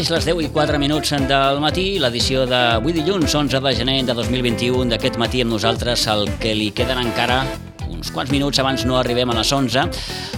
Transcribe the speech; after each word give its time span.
Mateix 0.00 0.14
les 0.14 0.26
10 0.30 0.38
i 0.40 0.48
4 0.48 0.78
minuts 0.80 1.10
del 1.28 1.58
matí, 1.60 1.82
l'edició 2.00 2.46
d'avui 2.48 2.94
dilluns, 2.96 3.34
11 3.36 3.58
de 3.60 3.72
gener 3.76 3.98
de 4.08 4.14
2021, 4.16 4.86
d'aquest 4.88 5.18
matí 5.20 5.42
amb 5.44 5.52
nosaltres, 5.52 6.06
el 6.08 6.22
que 6.40 6.54
li 6.56 6.70
queden 6.72 7.02
encara 7.02 7.42
uns 7.84 8.08
quants 8.08 8.32
minuts 8.32 8.56
abans 8.62 8.86
no 8.88 8.96
arribem 8.96 9.28
a 9.28 9.34
les 9.36 9.50
11. 9.52 9.82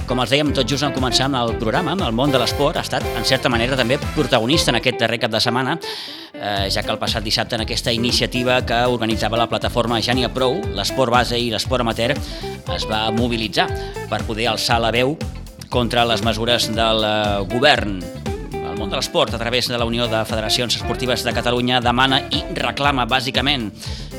Com 0.09 0.19
els 0.19 0.33
dèiem, 0.35 0.51
tot 0.51 0.67
just 0.67 0.83
en 0.83 0.91
començar 0.91 1.29
amb 1.29 1.39
el 1.39 1.55
programa, 1.61 1.95
el 1.95 2.11
món 2.11 2.35
de 2.35 2.41
l'esport. 2.43 2.81
Ha 2.81 2.83
estat, 2.83 3.07
en 3.14 3.22
certa 3.22 3.53
manera, 3.55 3.79
també 3.79 4.00
protagonista 4.17 4.75
en 4.75 4.81
aquest 4.81 4.99
darrer 4.99 5.21
cap 5.22 5.31
de 5.31 5.43
setmana, 5.45 5.77
eh, 6.35 6.67
ja 6.67 6.83
que 6.83 6.91
el 6.91 6.99
passat 6.99 7.22
dissabte 7.22 7.55
en 7.55 7.63
aquesta 7.63 7.94
iniciativa 7.94 8.64
que 8.67 8.81
organitzava 8.91 9.39
la 9.39 9.47
plataforma 9.47 10.00
Jania 10.03 10.33
Pro, 10.35 10.57
l'esport 10.75 11.14
base 11.14 11.39
i 11.39 11.53
l'esport 11.55 11.86
amateur, 11.86 12.17
es 12.19 12.89
va 12.91 13.05
mobilitzar 13.14 13.69
per 14.11 14.25
poder 14.27 14.50
alçar 14.57 14.81
la 14.83 14.91
veu 14.91 15.14
contra 15.71 16.03
les 16.05 16.27
mesures 16.27 16.67
del 16.75 17.07
eh, 17.07 17.47
govern 17.55 18.21
món 18.82 18.91
de 18.91 18.99
l'esport, 18.99 19.31
a 19.35 19.39
través 19.39 19.68
de 19.71 19.79
la 19.79 19.86
Unió 19.86 20.09
de 20.11 20.25
Federacions 20.27 20.75
Esportives 20.75 21.22
de 21.22 21.32
Catalunya, 21.32 21.79
demana 21.81 22.18
i 22.35 22.41
reclama, 22.57 23.05
bàsicament, 23.07 23.68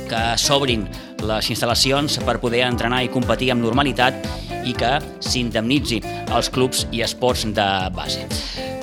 que 0.08 0.22
s'obrin 0.40 0.86
les 1.24 1.50
instal·lacions 1.52 2.16
per 2.24 2.38
poder 2.40 2.62
entrenar 2.70 3.02
i 3.04 3.12
competir 3.12 3.52
amb 3.52 3.64
normalitat 3.66 4.24
i 4.64 4.72
que 4.78 4.94
s'indemnitzi 5.20 6.00
els 6.32 6.52
clubs 6.54 6.86
i 6.96 7.04
esports 7.04 7.44
de 7.52 7.68
base. 7.96 8.24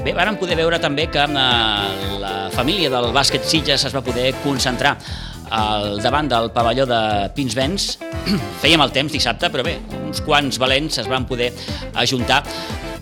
Bé, 0.05 0.13
vàrem 0.17 0.37
poder 0.41 0.59
veure 0.61 0.81
també 0.81 1.09
que 1.13 1.25
eh, 1.25 1.41
la 2.21 2.35
família 2.53 2.93
del 2.93 3.09
bàsquet 3.17 3.49
Sitges 3.49 3.89
es 3.89 3.97
va 3.97 4.05
poder 4.05 4.35
concentrar 4.45 4.99
al 5.51 5.99
davant 6.05 6.29
del 6.29 6.53
pavelló 6.53 6.85
de 6.89 7.01
Pinsbens. 7.37 7.95
Fèiem 8.63 8.85
el 8.85 8.93
temps 8.93 9.17
dissabte, 9.17 9.49
però 9.49 9.65
bé, 9.65 9.79
uns 10.05 10.21
quants 10.29 10.61
valents 10.61 11.01
es 11.01 11.09
van 11.09 11.25
poder 11.29 11.55
ajuntar 12.05 12.45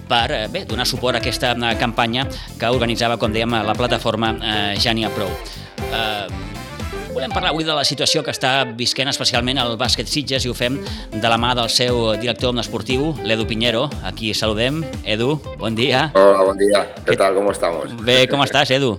per 0.08 0.26
eh, 0.32 0.44
bé, 0.50 0.64
donar 0.68 0.86
suport 0.88 1.18
a 1.18 1.22
aquesta 1.22 1.54
eh, 1.54 1.74
campanya 1.80 2.26
que 2.58 2.70
organitzava, 2.72 3.18
com 3.20 3.32
dèiem, 3.32 3.58
la 3.64 3.76
plataforma 3.78 4.34
eh, 4.40 4.76
Jania 4.80 5.10
Pro. 5.14 5.28
Eh, 5.88 6.48
volem 7.12 7.32
parlar 7.34 7.50
avui 7.50 7.66
de 7.66 7.74
la 7.74 7.84
situació 7.84 8.22
que 8.22 8.30
està 8.30 8.62
visquent 8.78 9.10
especialment 9.10 9.58
el 9.58 9.76
bàsquet 9.80 10.06
Sitges 10.06 10.46
i 10.46 10.52
ho 10.52 10.54
fem 10.54 10.78
de 11.12 11.28
la 11.28 11.38
mà 11.40 11.54
del 11.58 11.70
seu 11.72 12.14
director 12.20 12.54
esportiu, 12.62 13.12
l'Edu 13.24 13.46
Piñero. 13.46 13.88
Aquí 14.06 14.32
saludem. 14.34 14.84
Edu, 15.04 15.36
bon 15.58 15.74
dia. 15.74 16.12
Hola, 16.14 16.44
bon 16.46 16.58
dia. 16.58 16.86
¿Qué 17.04 17.16
tal? 17.16 17.34
¿Cómo 17.34 17.52
estamos? 17.52 17.90
Bé, 18.04 18.26
com 18.30 18.42
estàs, 18.44 18.70
Edu? 18.70 18.98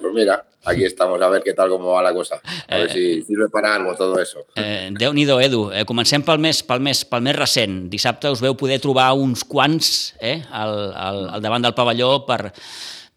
Pues 0.00 0.14
mira, 0.14 0.40
aquí 0.64 0.84
estamos 0.84 1.20
a 1.20 1.28
ver 1.28 1.42
qué 1.42 1.54
tal, 1.54 1.68
cómo 1.68 1.92
va 1.92 2.02
la 2.02 2.12
cosa. 2.12 2.40
A 2.68 2.76
ver 2.76 2.92
si 2.92 3.22
sirve 3.22 3.48
para 3.48 3.74
algo 3.74 3.94
todo 3.94 4.18
eso. 4.20 4.46
Eh, 4.56 4.90
Déu-n'hi-do, 4.92 5.40
Edu. 5.40 5.70
Eh, 5.72 5.84
comencem 5.84 6.24
pel 6.26 6.40
més, 6.42 6.62
pel, 6.66 6.82
més, 6.84 7.04
pel 7.04 7.24
més 7.24 7.36
recent. 7.36 7.86
Dissabte 7.92 8.30
us 8.30 8.42
veu 8.44 8.56
poder 8.58 8.80
trobar 8.82 9.12
uns 9.18 9.44
quants 9.44 10.14
eh, 10.20 10.40
al, 10.50 10.92
al, 10.94 11.22
al 11.36 11.44
davant 11.44 11.64
del 11.64 11.76
pavelló 11.76 12.26
per, 12.28 12.52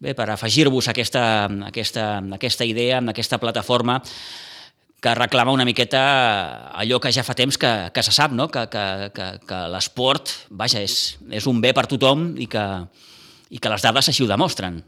bé, 0.00 0.14
per 0.14 0.30
afegir-vos 0.32 0.88
aquesta, 0.92 1.24
aquesta, 1.68 2.08
aquesta 2.38 2.66
idea, 2.68 2.98
amb 3.02 3.14
aquesta 3.14 3.40
plataforma 3.42 4.00
que 5.04 5.12
reclama 5.12 5.52
una 5.52 5.66
miqueta 5.68 6.70
allò 6.72 6.96
que 6.96 7.12
ja 7.12 7.20
fa 7.26 7.34
temps 7.36 7.58
que, 7.60 7.70
que 7.92 8.02
se 8.02 8.12
sap, 8.16 8.32
no? 8.32 8.48
que, 8.48 8.62
que, 8.72 8.84
que, 9.12 9.26
que 9.44 9.58
l'esport, 9.68 10.32
vaja, 10.48 10.80
és, 10.80 11.18
és 11.28 11.44
un 11.50 11.60
bé 11.60 11.74
per 11.76 11.84
tothom 11.90 12.30
i 12.40 12.48
que, 12.48 12.64
i 13.52 13.60
que 13.60 13.72
les 13.72 13.84
dades 13.84 14.08
així 14.08 14.24
ho 14.24 14.30
demostren. 14.30 14.80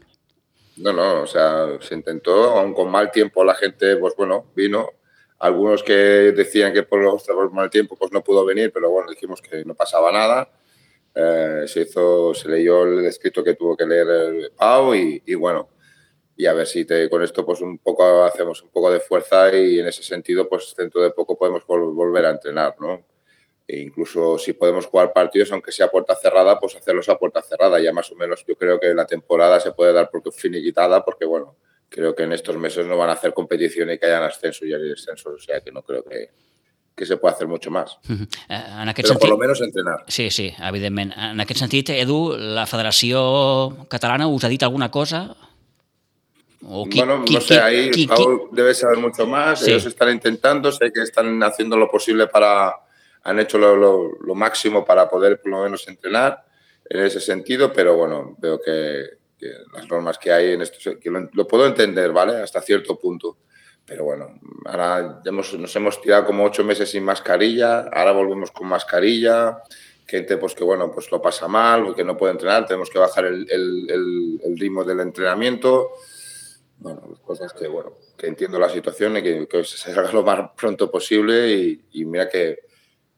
No, 0.77 0.93
no, 0.93 1.21
o 1.21 1.27
sea, 1.27 1.79
se 1.81 1.95
intentó, 1.95 2.51
aun 2.51 2.73
con 2.73 2.89
mal 2.89 3.11
tiempo 3.11 3.43
la 3.43 3.55
gente, 3.55 3.97
pues 3.97 4.15
bueno, 4.15 4.51
vino. 4.55 4.91
Algunos 5.39 5.83
que 5.83 5.93
decían 5.93 6.73
que 6.73 6.83
por, 6.83 6.99
los, 7.01 7.23
por 7.23 7.51
mal 7.51 7.69
tiempo 7.69 7.95
pues 7.95 8.11
no 8.11 8.23
pudo 8.23 8.45
venir, 8.45 8.71
pero 8.73 8.89
bueno, 8.89 9.09
dijimos 9.09 9.41
que 9.41 9.63
no 9.65 9.75
pasaba 9.75 10.11
nada. 10.11 10.51
Eh, 11.15 11.63
se 11.67 11.81
hizo, 11.81 12.33
se 12.33 12.49
leyó 12.49 12.83
el 12.83 13.05
escrito 13.05 13.43
que 13.43 13.55
tuvo 13.55 13.75
que 13.75 13.85
leer 13.85 14.07
el 14.07 14.51
Pau 14.55 14.93
y, 14.93 15.21
y 15.25 15.35
bueno, 15.35 15.69
y 16.35 16.45
a 16.45 16.53
ver 16.53 16.67
si 16.67 16.85
con 17.09 17.23
esto 17.23 17.43
pues 17.45 17.61
un 17.61 17.79
poco 17.79 18.23
hacemos 18.23 18.61
un 18.61 18.69
poco 18.69 18.91
de 18.91 18.99
fuerza 18.99 19.51
y 19.55 19.79
en 19.79 19.87
ese 19.87 20.03
sentido 20.03 20.47
pues 20.47 20.75
dentro 20.77 21.01
de 21.01 21.09
poco 21.09 21.37
podemos 21.37 21.65
vol 21.65 21.93
volver 21.93 22.25
a 22.27 22.31
entrenar, 22.31 22.75
¿no? 22.79 23.03
E 23.67 23.79
incluso 23.79 24.37
si 24.37 24.53
podemos 24.53 24.85
jugar 24.85 25.11
partidos, 25.11 25.51
aunque 25.51 25.73
sea 25.73 25.89
puerta 25.89 26.15
cerrada, 26.15 26.57
pues 26.57 26.75
hacerlos 26.77 27.09
a 27.09 27.17
puerta 27.17 27.41
cerrada. 27.41 27.79
Ya 27.81 27.91
más 27.91 28.09
o 28.11 28.15
menos 28.15 28.45
yo 28.47 28.55
creo 28.55 28.79
que 28.79 28.93
la 28.93 29.05
temporada 29.05 29.59
se 29.59 29.73
puede 29.73 29.91
dar 29.91 30.09
por 30.09 30.21
finiquitada 30.31 31.03
porque, 31.03 31.25
bueno, 31.25 31.57
creo 31.89 32.15
que 32.15 32.23
en 32.23 32.31
estos 32.31 32.55
meses 32.55 32.85
no 32.85 32.97
van 32.97 33.09
a 33.09 33.13
hacer 33.13 33.33
competición 33.33 33.91
y 33.91 33.97
que 33.97 34.05
hayan 34.05 34.23
ascenso 34.23 34.65
y 34.65 34.69
descenso. 34.69 35.31
O 35.31 35.39
sea 35.39 35.59
que 35.59 35.71
no 35.73 35.81
creo 35.81 36.01
que, 36.03 36.29
que 36.95 37.05
se 37.05 37.17
pueda 37.17 37.35
hacer 37.35 37.47
mucho 37.47 37.69
más. 37.69 37.99
Uh 38.09 38.13
-huh. 38.13 38.27
En 38.83 38.89
aquest 38.89 39.09
Però 39.09 39.13
sentit... 39.13 39.19
por 39.19 39.29
lo 39.29 39.37
menos 39.37 39.59
entrenar. 39.61 40.03
Sí, 40.07 40.31
sí, 40.31 40.53
evidentment. 40.59 41.13
En 41.17 41.39
aquest 41.39 41.59
sentit, 41.59 41.89
Edu, 41.89 42.37
la 42.37 42.65
Federació 42.65 43.85
Catalana 43.89 44.27
us 44.27 44.43
ha 44.45 44.49
dit 44.49 44.63
alguna 44.63 44.89
cosa? 44.89 45.35
O 46.63 46.85
qui, 46.85 46.99
bueno, 46.99 47.23
qui, 47.23 47.35
no 47.35 47.41
sé, 47.41 47.59
ahí 47.59 47.91
qui, 47.91 48.07
Paul 48.07 48.49
qui... 48.49 48.55
debe 48.55 48.73
saber 48.73 48.97
mucho 48.97 49.27
más. 49.27 49.59
Sí. 49.59 49.71
Ellos 49.71 49.85
están 49.85 50.09
intentando, 50.09 50.71
sé 50.71 50.91
que 50.91 51.01
están 51.01 51.43
haciendo 51.43 51.77
lo 51.77 51.87
posible 51.89 52.27
para 52.27 52.73
han 53.27 53.39
hecho 53.41 53.57
lo, 53.57 53.75
lo, 53.75 54.17
lo, 54.21 54.35
máximo 54.35 54.85
para 54.85 55.09
poder 55.09 55.41
por 55.41 55.51
lo 55.51 55.63
menos 55.63 55.85
entrenar 55.89 56.45
en 56.89 57.01
ese 57.01 57.19
sentido, 57.19 57.73
pero 57.73 57.97
bueno, 57.97 58.37
veo 58.39 58.61
que, 58.61 59.03
que 59.37 59.51
las 59.73 59.85
normas 59.89 60.17
que 60.17 60.31
hay 60.31 60.53
en 60.53 60.61
esto, 60.61 60.97
que 60.97 61.09
lo, 61.09 61.29
lo, 61.33 61.45
puedo 61.45 61.67
entender, 61.67 62.13
¿vale? 62.13 62.37
Hasta 62.37 62.61
cierto 62.61 62.97
punto. 62.97 63.37
Pero 63.85 64.05
bueno, 64.05 64.39
ahora 64.65 65.21
hemos, 65.25 65.53
nos 65.59 65.75
hemos 65.75 65.99
tirado 66.01 66.25
como 66.25 66.45
ocho 66.45 66.63
meses 66.63 66.89
sin 66.89 67.03
mascarilla, 67.03 67.89
ahora 67.91 68.13
volvemos 68.13 68.51
con 68.51 68.67
mascarilla, 68.67 69.61
gente 70.05 70.37
pues 70.37 70.55
que 70.55 70.63
bueno, 70.63 70.89
pues 70.89 71.11
lo 71.11 71.21
pasa 71.21 71.49
mal, 71.49 71.93
que 71.95 72.05
no 72.05 72.15
puede 72.15 72.31
entrenar, 72.31 72.65
tenemos 72.65 72.89
que 72.89 72.99
bajar 72.99 73.25
el, 73.25 73.45
el, 73.51 73.87
el, 73.89 74.41
el 74.41 74.57
ritmo 74.57 74.85
del 74.85 75.01
entrenamiento. 75.01 75.91
Bueno, 76.77 77.01
cosas 77.25 77.51
que 77.51 77.67
bueno, 77.67 77.97
que 78.17 78.27
entiendo 78.27 78.57
la 78.57 78.69
situación 78.69 79.17
y 79.17 79.21
que, 79.21 79.47
que 79.49 79.65
se 79.65 79.91
haga 79.91 80.13
lo 80.13 80.23
más 80.23 80.51
pronto 80.55 80.89
posible 80.89 81.51
y, 81.51 81.81
y 81.91 82.05
mira 82.05 82.29
que 82.29 82.66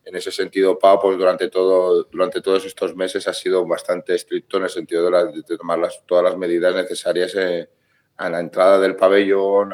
en 0.06 0.16
ese 0.16 0.32
sentido, 0.32 0.80
Pau, 0.80 1.00
pues 1.00 1.18
durante, 1.18 1.50
todo, 1.50 2.04
durante 2.04 2.42
todos 2.42 2.66
estos 2.66 2.96
meses 2.96 3.28
ha 3.28 3.34
sido 3.34 3.66
bastante 3.66 4.16
estricto 4.16 4.58
en 4.58 4.64
el 4.64 4.70
sentido 4.70 5.10
de, 5.10 5.44
tomar 5.58 5.80
las, 5.80 6.04
todas 6.06 6.24
las 6.24 6.38
medidas 6.38 6.74
necesarias 6.74 7.36
eh, 7.36 7.70
a 8.18 8.30
la 8.30 8.40
entrada 8.40 8.80
del 8.80 8.96
pabellón, 8.96 9.74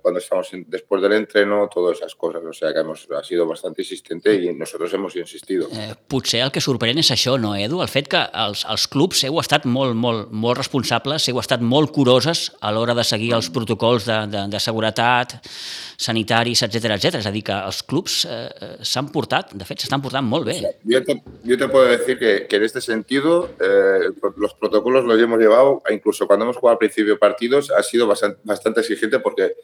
cuando 0.00 0.20
estamos 0.20 0.52
en, 0.52 0.64
después 0.68 1.02
del 1.02 1.12
entreno, 1.12 1.68
todas 1.72 1.98
esas 1.98 2.14
cosas. 2.14 2.42
O 2.44 2.52
sea 2.52 2.72
que 2.72 2.80
hemos, 2.80 3.06
ha 3.10 3.22
sido 3.24 3.46
bastante 3.46 3.82
insistente 3.82 4.34
i 4.34 4.52
nosaltres 4.54 4.92
hemos 4.94 5.16
insistido. 5.16 5.68
Eh, 5.72 5.94
potser 6.08 6.42
el 6.44 6.52
que 6.52 6.62
sorprèn 6.62 7.00
és 7.00 7.10
això, 7.14 7.36
no, 7.40 7.54
Edu? 7.58 7.80
El 7.82 7.90
fet 7.90 8.08
que 8.12 8.20
els, 8.44 8.64
els 8.70 8.86
clubs 8.90 9.22
heu 9.26 9.38
estat 9.42 9.66
molt, 9.68 9.96
molt, 9.98 10.30
molt 10.30 10.58
responsables, 10.58 11.28
heu 11.28 11.40
estat 11.40 11.62
molt 11.62 11.92
curoses 11.94 12.50
a 12.60 12.72
l'hora 12.74 12.96
de 12.98 13.04
seguir 13.06 13.32
els 13.36 13.50
protocols 13.52 14.06
de, 14.08 14.18
de, 14.32 14.44
de 14.52 14.60
seguretat, 14.62 15.38
sanitaris, 16.02 16.64
etc 16.66 16.96
etc. 16.96 17.20
És 17.22 17.28
a 17.28 17.34
dir, 17.34 17.44
que 17.46 17.56
els 17.56 17.82
clubs 17.88 18.22
eh, 18.28 18.76
s'han 18.86 19.10
portat, 19.14 19.54
de 19.58 19.68
fet, 19.68 19.82
s'estan 19.82 20.02
portant 20.04 20.26
molt 20.26 20.48
bé. 20.48 20.58
Yo 20.84 21.02
te, 21.04 21.18
yo 21.44 21.58
te 21.58 21.68
puedo 21.68 21.86
decir 21.86 22.18
que, 22.18 22.46
que 22.48 22.56
en 22.56 22.64
este 22.64 22.80
sentido 22.80 23.50
eh, 23.60 24.10
los 24.36 24.54
protocolos 24.54 25.04
los 25.04 25.20
hemos 25.20 25.38
llevado, 25.38 25.82
incluso 25.90 26.26
cuando 26.26 26.44
hemos 26.44 26.56
jugado 26.56 26.74
al 26.74 26.78
principio 26.78 27.18
partidos, 27.18 27.70
ha 27.70 27.82
sido 27.82 28.06
bastante, 28.06 28.40
bastante 28.44 28.80
exigente 28.80 29.18
porque 29.20 29.54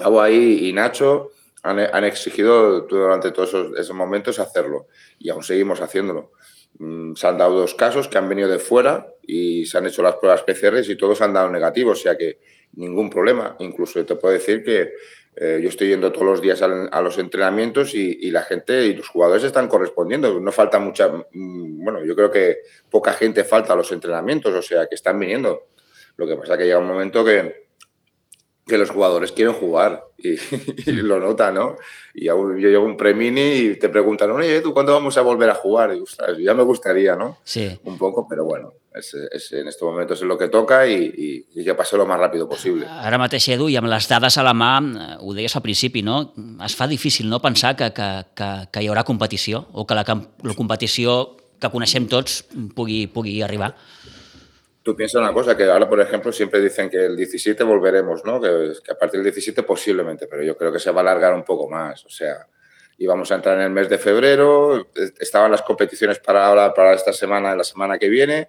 Ahí 0.00 0.68
y 0.68 0.72
Nacho 0.72 1.30
han, 1.62 1.78
han, 1.78 2.04
exigido 2.04 2.82
durante 2.82 3.32
todos 3.32 3.50
esos, 3.50 3.78
esos, 3.78 3.94
momentos 3.94 4.38
hacerlo 4.38 4.86
y 5.18 5.30
aún 5.30 5.42
seguimos 5.42 5.80
haciéndolo. 5.80 6.32
Mm, 6.78 7.14
se 7.14 7.26
han 7.26 7.36
dado 7.36 7.58
dos 7.60 7.74
casos 7.74 8.08
que 8.08 8.18
han 8.18 8.28
venido 8.28 8.48
de 8.48 8.58
fuera 8.58 9.06
y 9.22 9.66
se 9.66 9.78
han 9.78 9.86
hecho 9.86 10.02
las 10.02 10.16
pruebas 10.16 10.42
PCR 10.42 10.78
y 10.88 10.96
todos 10.96 11.20
han 11.20 11.34
dado 11.34 11.50
negativos, 11.50 11.98
o 11.98 12.02
sea 12.02 12.16
que 12.16 12.38
ningún 12.72 13.10
problema. 13.10 13.56
Incluso 13.58 14.04
te 14.04 14.16
puedo 14.16 14.32
decir 14.32 14.64
que 14.64 14.94
eh, 15.36 15.60
yo 15.62 15.68
estoy 15.68 15.88
yendo 15.88 16.10
todos 16.10 16.26
los 16.26 16.40
días 16.40 16.62
a, 16.62 16.66
a 16.66 17.02
los 17.02 17.18
entrenamientos 17.18 17.94
y, 17.94 18.18
y, 18.20 18.30
la 18.30 18.42
gente 18.42 18.86
y 18.86 18.94
los 18.94 19.08
jugadores 19.08 19.44
están 19.44 19.68
correspondiendo. 19.68 20.40
No 20.40 20.52
falta 20.52 20.78
mucha, 20.78 21.08
mm, 21.08 21.84
bueno, 21.84 22.04
yo 22.04 22.16
creo 22.16 22.30
que 22.30 22.58
poca 22.90 23.12
gente 23.12 23.44
falta 23.44 23.74
a 23.74 23.76
los 23.76 23.92
entrenamientos, 23.92 24.54
o 24.54 24.62
sea 24.62 24.86
que 24.86 24.94
están 24.94 25.18
viniendo. 25.18 25.68
Lo 26.16 26.26
que 26.26 26.36
pasa 26.36 26.56
que 26.58 26.64
llega 26.64 26.78
un 26.78 26.86
momento 26.86 27.24
que, 27.24 27.69
que 28.70 28.78
los 28.78 28.90
jugadores 28.90 29.32
quieren 29.32 29.52
jugar 29.54 30.04
y, 30.16 30.30
y 30.86 30.92
lo 30.92 31.20
notan, 31.20 31.54
¿no? 31.54 31.76
Y 32.14 32.24
yo 32.26 32.54
llego 32.54 32.84
un 32.84 32.96
premini 32.96 33.40
y 33.40 33.76
te 33.76 33.88
preguntan, 33.88 34.30
oye, 34.30 34.60
¿tú 34.60 34.72
cuándo 34.72 34.92
vamos 34.92 35.16
a 35.18 35.20
volver 35.20 35.50
a 35.50 35.54
jugar? 35.54 35.94
Y 35.94 36.00
ostras, 36.00 36.38
ya 36.38 36.54
me 36.54 36.62
gustaría, 36.62 37.16
¿no? 37.16 37.38
Sí. 37.44 37.78
Un 37.84 37.98
poco, 37.98 38.26
pero 38.28 38.44
bueno, 38.44 38.72
es, 38.94 39.14
es, 39.14 39.52
en 39.52 39.68
estos 39.68 39.88
momentos 39.88 40.20
es 40.20 40.26
lo 40.26 40.38
que 40.38 40.48
toca 40.48 40.86
i, 40.86 40.94
i, 40.94 41.60
i 41.60 41.64
que 41.64 41.74
passi 41.74 41.96
lo 41.96 42.06
más 42.06 42.18
rápido 42.18 42.48
possible. 42.48 42.86
Ara 42.88 43.18
mateix, 43.20 43.50
Edu, 43.54 43.68
i 43.70 43.76
amb 43.78 43.90
les 43.90 44.08
dades 44.10 44.38
a 44.38 44.46
la 44.46 44.54
mà, 44.56 44.72
ho 45.20 45.34
deies 45.36 45.54
al 45.54 45.62
principi, 45.62 46.02
no? 46.06 46.32
Es 46.64 46.74
fa 46.78 46.88
difícil 46.90 47.28
no 47.30 47.42
pensar 47.42 47.76
que, 47.76 47.92
que, 47.94 48.08
que, 48.34 48.50
que 48.72 48.82
hi 48.82 48.90
haurà 48.90 49.04
competició 49.06 49.66
o 49.72 49.86
que 49.86 49.98
la, 49.98 50.06
la 50.06 50.56
competició 50.58 51.20
que 51.60 51.70
coneixem 51.70 52.08
tots 52.08 52.42
pugui, 52.74 53.04
pugui 53.12 53.40
arribar. 53.44 53.74
Tú 54.82 54.96
piensas 54.96 55.20
una 55.20 55.32
cosa, 55.32 55.56
que 55.56 55.64
ahora, 55.64 55.88
por 55.88 56.00
ejemplo, 56.00 56.32
siempre 56.32 56.60
dicen 56.60 56.88
que 56.88 57.04
el 57.04 57.16
17 57.16 57.62
volveremos, 57.64 58.24
¿no? 58.24 58.40
Que, 58.40 58.72
que, 58.82 58.92
a 58.92 58.98
partir 58.98 59.18
del 59.18 59.24
17 59.24 59.62
posiblemente, 59.62 60.26
pero 60.26 60.42
yo 60.42 60.56
creo 60.56 60.72
que 60.72 60.78
se 60.78 60.90
va 60.90 61.00
a 61.00 61.02
alargar 61.02 61.34
un 61.34 61.44
poco 61.44 61.68
más. 61.68 62.04
O 62.06 62.08
sea, 62.08 62.46
íbamos 62.98 63.30
a 63.30 63.36
entrar 63.36 63.56
en 63.56 63.64
el 63.64 63.70
mes 63.70 63.88
de 63.88 63.98
febrero, 63.98 64.88
estaban 65.18 65.50
las 65.50 65.62
competiciones 65.62 66.18
para 66.18 66.46
ahora, 66.46 66.72
para 66.72 66.94
esta 66.94 67.12
semana, 67.12 67.54
la 67.54 67.64
semana 67.64 67.98
que 67.98 68.08
viene, 68.08 68.48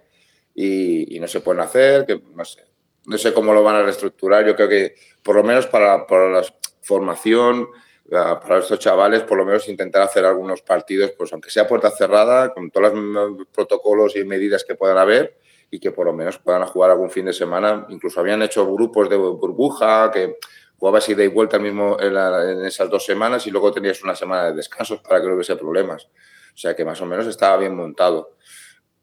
y, 0.53 1.15
y 1.15 1.19
no 1.19 1.27
se 1.27 1.41
pueden 1.41 1.61
hacer, 1.61 2.05
que 2.05 2.21
no 2.35 2.45
sé. 2.45 2.65
no 3.05 3.17
sé 3.17 3.33
cómo 3.33 3.53
lo 3.53 3.63
van 3.63 3.75
a 3.75 3.83
reestructurar. 3.83 4.45
Yo 4.45 4.55
creo 4.55 4.69
que 4.69 4.95
por 5.23 5.35
lo 5.35 5.43
menos 5.43 5.67
para, 5.67 6.05
para 6.07 6.29
la 6.29 6.45
formación, 6.81 7.67
para 8.09 8.59
estos 8.59 8.79
chavales, 8.79 9.23
por 9.23 9.37
lo 9.37 9.45
menos 9.45 9.69
intentar 9.69 10.01
hacer 10.01 10.25
algunos 10.25 10.61
partidos, 10.61 11.11
pues 11.17 11.31
aunque 11.31 11.49
sea 11.49 11.67
puerta 11.67 11.89
cerrada, 11.91 12.53
con 12.53 12.69
todos 12.71 12.93
los 12.93 13.47
protocolos 13.53 14.15
y 14.17 14.25
medidas 14.25 14.65
que 14.65 14.75
puedan 14.75 14.97
haber 14.97 15.37
y 15.71 15.79
que 15.79 15.91
por 15.91 16.05
lo 16.05 16.13
menos 16.13 16.37
puedan 16.37 16.63
jugar 16.65 16.91
algún 16.91 17.09
fin 17.09 17.25
de 17.25 17.33
semana. 17.33 17.87
Incluso 17.89 18.19
habían 18.19 18.41
hecho 18.41 18.69
grupos 18.71 19.09
de 19.09 19.15
burbuja 19.15 20.11
que 20.11 20.35
jugabas 20.77 21.07
ida 21.07 21.23
y 21.23 21.27
vuelta 21.27 21.57
mismo 21.57 21.97
en, 21.99 22.65
esas 22.65 22.89
dos 22.89 23.05
semanas 23.05 23.47
y 23.47 23.51
luego 23.51 23.71
tenías 23.71 24.03
una 24.03 24.13
semana 24.13 24.47
de 24.47 24.53
descansos 24.53 24.99
para 24.99 25.21
que 25.21 25.27
no 25.27 25.35
hubiese 25.35 25.55
problemas. 25.55 26.05
O 26.53 26.57
sea 26.57 26.75
que 26.75 26.83
más 26.83 27.01
o 27.01 27.05
menos 27.05 27.25
estaba 27.25 27.55
bien 27.55 27.73
montado. 27.73 28.35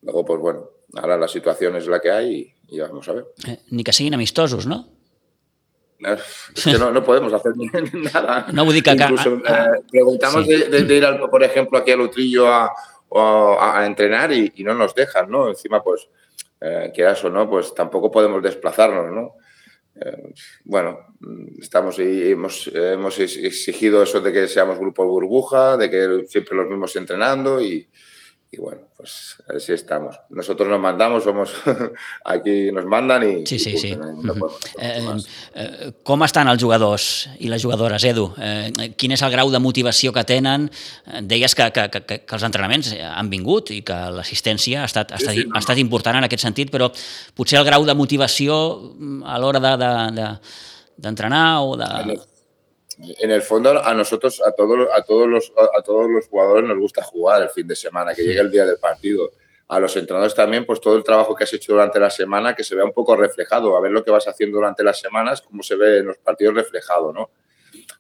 Luego, 0.03 0.27
pues 0.27 0.41
bueno, 0.41 0.71
ahora 0.97 1.17
la 1.17 1.27
situación 1.27 1.77
es 1.77 1.87
la 1.87 2.01
que 2.01 2.11
hay 2.11 2.55
y, 2.69 2.77
y 2.77 2.81
vamos 2.81 3.09
a 3.09 3.15
ver. 3.15 3.25
Eh, 3.47 3.61
ni 3.71 3.83
que 3.83 3.95
siguin 3.95 4.15
amistosos, 4.15 4.67
¿no? 4.67 4.91
Es 6.55 6.65
que 6.65 6.79
no, 6.79 6.93
no 6.93 7.03
podemos 7.03 7.33
hacer 7.33 7.53
nada. 7.95 8.47
No 8.53 8.65
vull 8.65 8.75
dir 8.75 8.83
que... 8.85 8.93
Incluso, 8.93 9.37
eh, 9.37 9.83
preguntamos 9.91 10.45
sí. 10.45 10.55
de, 10.55 10.85
de, 10.85 10.95
ir, 10.95 11.05
al, 11.05 11.19
por 11.31 11.43
ejemplo, 11.43 11.79
aquí 11.79 11.91
al 11.91 12.03
Utrillo 12.03 12.47
a, 12.47 12.71
a, 13.15 13.81
a 13.81 13.87
entrenar 13.87 14.33
y, 14.33 14.53
y, 14.57 14.63
no 14.63 14.75
nos 14.75 14.95
dejan, 14.95 15.31
¿no? 15.31 15.49
Encima, 15.49 15.83
pues, 15.83 16.09
eh, 16.61 16.91
quieras 16.95 17.25
o 17.25 17.31
no, 17.31 17.49
pues 17.49 17.75
tampoco 17.75 18.11
podemos 18.11 18.43
desplazarnos, 18.43 19.13
¿no? 19.13 19.37
Eh, 20.01 20.33
bueno, 20.65 20.99
estamos 21.61 21.99
y 21.99 22.31
hemos, 22.31 22.69
hemos 22.69 23.19
exigido 23.19 24.03
eso 24.03 24.21
de 24.21 24.33
que 24.33 24.47
seamos 24.47 24.79
grupo 24.79 25.05
burbuja, 25.07 25.77
de 25.77 25.91
que 25.91 26.25
siempre 26.29 26.57
los 26.57 26.69
mismos 26.69 26.95
entrenando 26.97 27.61
y, 27.61 27.89
y 28.51 28.57
bueno, 28.57 28.81
pues 28.97 29.37
así 29.55 29.73
estamos. 29.75 30.17
Nosotros 30.31 30.69
nos 30.69 30.81
mandamos, 30.81 31.25
somos 31.25 31.53
aquí 32.25 32.73
nos 32.73 32.87
mandan 32.87 33.23
i... 33.23 33.47
Sí, 33.47 33.59
sí, 33.59 33.77
sí. 33.77 33.95
No 33.95 34.49
eh, 34.81 35.05
eh, 35.55 35.93
com 36.03 36.25
estan 36.25 36.49
els 36.49 36.63
jugadors 36.63 37.29
i 37.45 37.51
les 37.53 37.63
jugadores, 37.63 38.07
Edu? 38.09 38.31
Eh, 38.41 38.89
quin 38.97 39.13
és 39.13 39.25
el 39.27 39.35
grau 39.35 39.53
de 39.53 39.61
motivació 39.61 40.15
que 40.17 40.25
tenen? 40.25 40.71
Deies 41.29 41.53
que, 41.55 41.69
que, 41.77 41.89
que, 41.93 42.21
que 42.25 42.39
els 42.39 42.47
entrenaments 42.49 42.95
han 42.97 43.29
vingut 43.29 43.75
i 43.77 43.83
que 43.85 43.99
l'assistència 44.17 44.81
ha, 44.81 44.89
estat, 44.89 45.13
ha, 45.13 45.21
estat, 45.21 45.37
sí, 45.37 45.45
sí, 45.45 45.51
no. 45.51 45.59
ha 45.59 45.65
estat 45.65 45.85
important 45.85 46.17
en 46.17 46.25
aquest 46.31 46.49
sentit, 46.49 46.73
però 46.73 46.89
potser 47.37 47.61
el 47.61 47.69
grau 47.69 47.85
de 47.85 47.99
motivació 47.99 48.57
a 49.29 49.37
l'hora 49.43 49.61
d'entrenar 49.61 51.45
de, 51.61 51.77
de, 51.77 51.77
de, 51.77 52.17
o 52.17 52.17
de 52.17 52.29
en 53.01 53.31
el 53.31 53.43
fondo 53.43 53.83
a 53.83 53.95
nosotros, 53.95 54.43
a 54.45 54.53
todos, 54.53 54.89
a 54.93 55.03
todos 55.03 55.29
los, 55.29 55.53
a 55.57 55.83
todos 55.83 56.11
los 56.11 56.27
jugadores 56.27 56.69
nos 56.69 56.79
gusta 56.79 57.03
jugar 57.03 57.43
el 57.43 57.51
fin 57.51 57.67
de 57.67 57.77
semana, 57.77 58.15
que 58.15 58.23
llegue 58.23 58.41
el 58.41 58.51
día 58.51 58.65
del 58.65 58.79
partido. 58.79 59.31
A 59.69 59.79
los 59.79 59.95
entrenadores 59.97 60.35
también, 60.35 60.65
pues 60.65 60.81
todo 60.81 60.97
el 60.97 61.05
trabajo 61.05 61.35
que 61.35 61.45
has 61.45 61.53
hecho 61.53 61.73
durante 61.73 62.01
la 62.01 62.11
semana, 62.11 62.55
que 62.55 62.65
se 62.65 62.75
vea 62.75 62.85
un 62.85 62.93
poco 62.93 63.15
reflejado, 63.17 63.77
a 63.77 63.81
ver 63.81 63.93
lo 63.93 64.03
que 64.03 64.11
vas 64.11 64.27
haciendo 64.27 64.57
durante 64.57 64.83
las 64.83 64.99
semanas, 64.99 65.43
cómo 65.43 65.63
se 65.63 65.77
ve 65.77 65.99
en 65.99 66.07
los 66.07 66.19
partidos 66.19 66.55
reflejado, 66.55 67.13
¿no? 67.13 67.31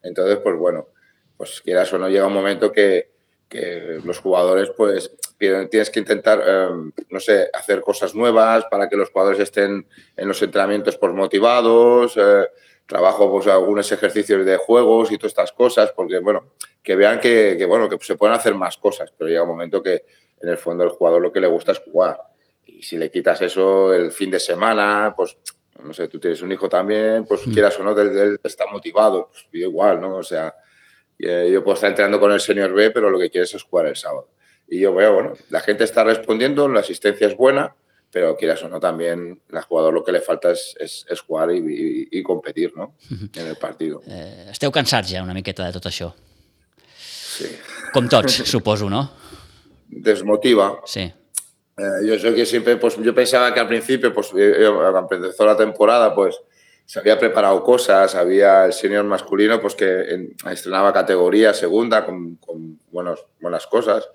Entonces, 0.03 0.39
pues 0.39 0.57
bueno, 0.57 0.89
pues 1.37 1.61
quieras 1.61 1.93
o 1.93 1.99
no, 1.99 2.09
llega 2.09 2.27
un 2.27 2.33
momento 2.33 2.73
que, 2.73 3.11
que 3.49 4.01
los 4.05 4.19
jugadores, 4.19 4.71
pues 4.77 5.13
tienes 5.39 5.91
que 5.91 6.01
intentar, 6.01 6.43
eh, 6.45 6.69
no 7.11 7.21
sé, 7.21 7.49
hacer 7.53 7.81
cosas 7.81 8.15
nuevas 8.15 8.65
para 8.71 8.89
que 8.89 8.97
los 8.97 9.11
jugadores 9.11 9.41
estén 9.41 9.87
en 10.17 10.29
los 10.29 10.43
entrenamientos 10.43 10.97
por 10.97 11.13
motivados, 11.13 12.17
eh, 12.17 12.49
trabajo 12.89 13.31
pues 13.31 13.47
algunos 13.47 13.93
ejercicios 13.93 14.45
de 14.47 14.57
juegos 14.57 15.13
y 15.13 15.19
todas 15.19 15.33
estas 15.33 15.53
cosas, 15.53 15.93
porque 15.93 16.19
bueno, 16.21 16.53
que 16.83 16.97
vean 16.97 17.21
que, 17.21 17.55
que, 17.59 17.67
bueno, 17.67 17.89
que 17.89 17.99
se 18.01 18.17
pueden 18.17 18.35
hacer 18.35 18.55
más 18.55 18.79
cosas, 18.79 19.13
pero 19.17 19.29
llega 19.29 19.43
un 19.43 19.51
momento 19.51 19.83
que 19.83 20.07
en 20.41 20.49
el 20.49 20.57
fondo 20.57 20.85
el 20.85 20.91
jugador 20.91 21.21
lo 21.21 21.31
que 21.31 21.41
le 21.41 21.47
gusta 21.47 21.73
es 21.73 21.81
jugar. 21.81 22.19
Y 22.65 22.83
si 22.83 22.97
le 22.97 23.11
quitas 23.11 23.43
eso 23.43 23.93
el 23.93 24.11
fin 24.11 24.31
de 24.31 24.41
semana, 24.41 25.13
pues 25.15 25.37
no 25.85 25.93
sé, 25.93 26.09
tú 26.09 26.19
tienes 26.19 26.41
un 26.41 26.51
hijo 26.51 26.69
también, 26.69 27.27
pues 27.27 27.47
mm. 27.47 27.53
quieras 27.53 27.79
o 27.79 27.85
no, 27.85 27.93
él, 28.01 28.17
él 28.17 28.41
está 28.43 28.67
motivado, 28.67 29.29
pues 29.31 29.47
igual, 29.53 30.01
¿no? 30.01 30.17
O 30.17 30.23
sea, 30.23 30.55
eh, 31.19 31.51
yo 31.53 31.63
puedo 31.63 31.75
estar 31.75 31.91
entrenando 31.91 32.19
con 32.19 32.33
el 32.33 32.41
señor 32.41 32.73
B, 32.73 32.91
pero 32.91 33.11
lo 33.11 33.19
que 33.19 33.31
quieres 33.31 33.55
es 33.55 33.63
jugar 33.63 33.87
el 33.87 33.97
sábado. 33.97 34.31
Y 34.67 34.81
yo 34.81 34.95
veo, 34.95 35.13
bueno, 35.13 35.33
la 35.51 35.61
gente 35.61 35.85
está 35.85 36.05
respondiendo, 36.05 36.69
la 36.69 36.81
asistencia 36.81 37.27
es 37.27 37.37
buena, 37.37 37.77
pero 38.11 38.37
quieras 38.37 38.63
o 38.63 38.69
no, 38.69 38.81
también 38.81 39.41
al 39.53 39.63
jugador 39.63 39.93
lo 39.93 40.05
que 40.05 40.13
le 40.13 40.21
falta 40.21 40.53
és, 40.55 40.73
és, 40.81 40.95
és 41.13 41.21
jugar 41.21 41.51
i, 41.53 41.59
i, 41.61 41.89
i 42.19 42.23
competir 42.25 42.71
no? 42.77 42.95
en 43.11 43.47
el 43.47 43.57
partit. 43.61 43.99
Eh, 44.09 44.49
esteu 44.55 44.73
cansats 44.73 45.13
ja 45.13 45.23
una 45.25 45.37
miqueta 45.37 45.67
de 45.67 45.77
tot 45.77 45.91
això? 45.91 46.11
Sí. 46.99 47.51
Com 47.93 48.09
tots, 48.09 48.43
suposo, 48.49 48.89
¿no? 48.91 49.05
Desmotiva. 49.89 50.71
Sí. 50.89 51.05
Eh, 51.05 51.99
yo 52.07 52.19
sé 52.19 52.35
que 52.35 52.47
siempre, 52.47 52.77
pues 52.77 52.97
yo 52.97 53.15
pensaba 53.15 53.53
que 53.53 53.61
al 53.61 53.69
principio, 53.69 54.13
pues 54.13 54.29
cuando 54.33 55.09
empezó 55.11 55.47
la 55.47 55.57
temporada, 55.57 56.15
pues 56.15 56.41
se 56.87 56.99
había 56.99 57.19
preparado 57.19 57.63
cosas, 57.63 58.15
había 58.15 58.65
el 58.65 58.73
senior 58.73 59.05
masculino, 59.05 59.61
pues 59.61 59.75
que 59.75 60.15
en, 60.15 60.35
estrenaba 60.51 60.93
categoría 60.93 61.53
segunda 61.53 62.07
con, 62.07 62.37
con 62.37 62.81
buenos, 62.91 63.27
buenas 63.41 63.67
cosas 63.67 64.09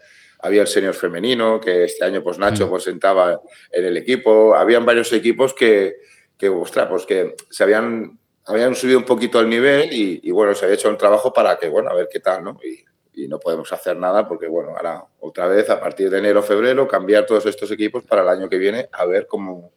había 0.43 0.61
el 0.61 0.67
senior 0.67 0.93
femenino, 0.93 1.59
que 1.59 1.85
este 1.85 2.03
año 2.03 2.21
pues 2.21 2.37
Nacho 2.37 2.67
mm. 2.67 2.69
pues 2.69 2.83
sentaba 2.83 3.41
en 3.71 3.85
el 3.85 3.97
equipo, 3.97 4.55
habían 4.55 4.85
varios 4.85 5.11
equipos 5.13 5.53
que, 5.53 5.95
que 6.37 6.49
ostras, 6.49 6.87
pues 6.89 7.05
que 7.05 7.35
se 7.49 7.63
habían, 7.63 8.19
habían 8.45 8.75
subido 8.75 8.99
un 8.99 9.05
poquito 9.05 9.39
el 9.39 9.49
nivel 9.49 9.91
y, 9.93 10.19
y, 10.21 10.31
bueno, 10.31 10.53
se 10.53 10.65
había 10.65 10.75
hecho 10.75 10.89
un 10.89 10.97
trabajo 10.97 11.31
para 11.31 11.57
que, 11.57 11.69
bueno, 11.69 11.89
a 11.89 11.93
ver 11.95 12.09
qué 12.11 12.19
tal, 12.19 12.43
¿no? 12.43 12.59
Y, 12.61 12.83
y 13.23 13.27
no 13.29 13.39
podemos 13.39 13.71
hacer 13.71 13.95
nada 13.95 14.27
porque, 14.27 14.47
bueno, 14.47 14.71
ahora 14.75 15.05
otra 15.21 15.47
vez 15.47 15.69
a 15.69 15.79
partir 15.79 16.09
de 16.09 16.19
enero, 16.19 16.43
febrero, 16.43 16.87
cambiar 16.87 17.25
todos 17.25 17.45
estos 17.45 17.71
equipos 17.71 18.03
para 18.03 18.23
el 18.23 18.27
año 18.27 18.49
que 18.49 18.57
viene 18.57 18.89
a 18.91 19.05
ver 19.05 19.27
cómo, 19.27 19.71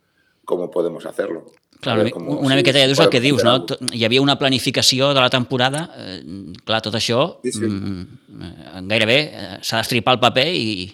cómo 0.46 0.70
podemos 0.70 1.04
hacerlo. 1.04 1.44
Clar, 1.80 1.98
una, 1.98 2.10
com, 2.10 2.26
una 2.38 2.56
miqueta 2.56 2.80
ja 2.80 2.88
dius 2.88 3.02
el 3.04 3.10
que 3.12 3.20
dius, 3.20 3.44
no? 3.44 3.58
Hi 3.92 4.06
havia 4.06 4.22
una 4.24 4.38
planificació 4.40 5.12
de 5.12 5.20
la 5.20 5.28
temporada, 5.28 5.90
eh, 6.00 6.22
clar, 6.64 6.80
tot 6.80 6.96
això 6.96 7.26
sí, 7.44 7.52
sí. 7.52 7.68
Mm, 7.68 8.86
gairebé 8.88 9.18
eh, 9.26 9.58
s'ha 9.60 9.82
d'estripar 9.82 10.16
el 10.16 10.22
paper 10.22 10.46
i, 10.48 10.86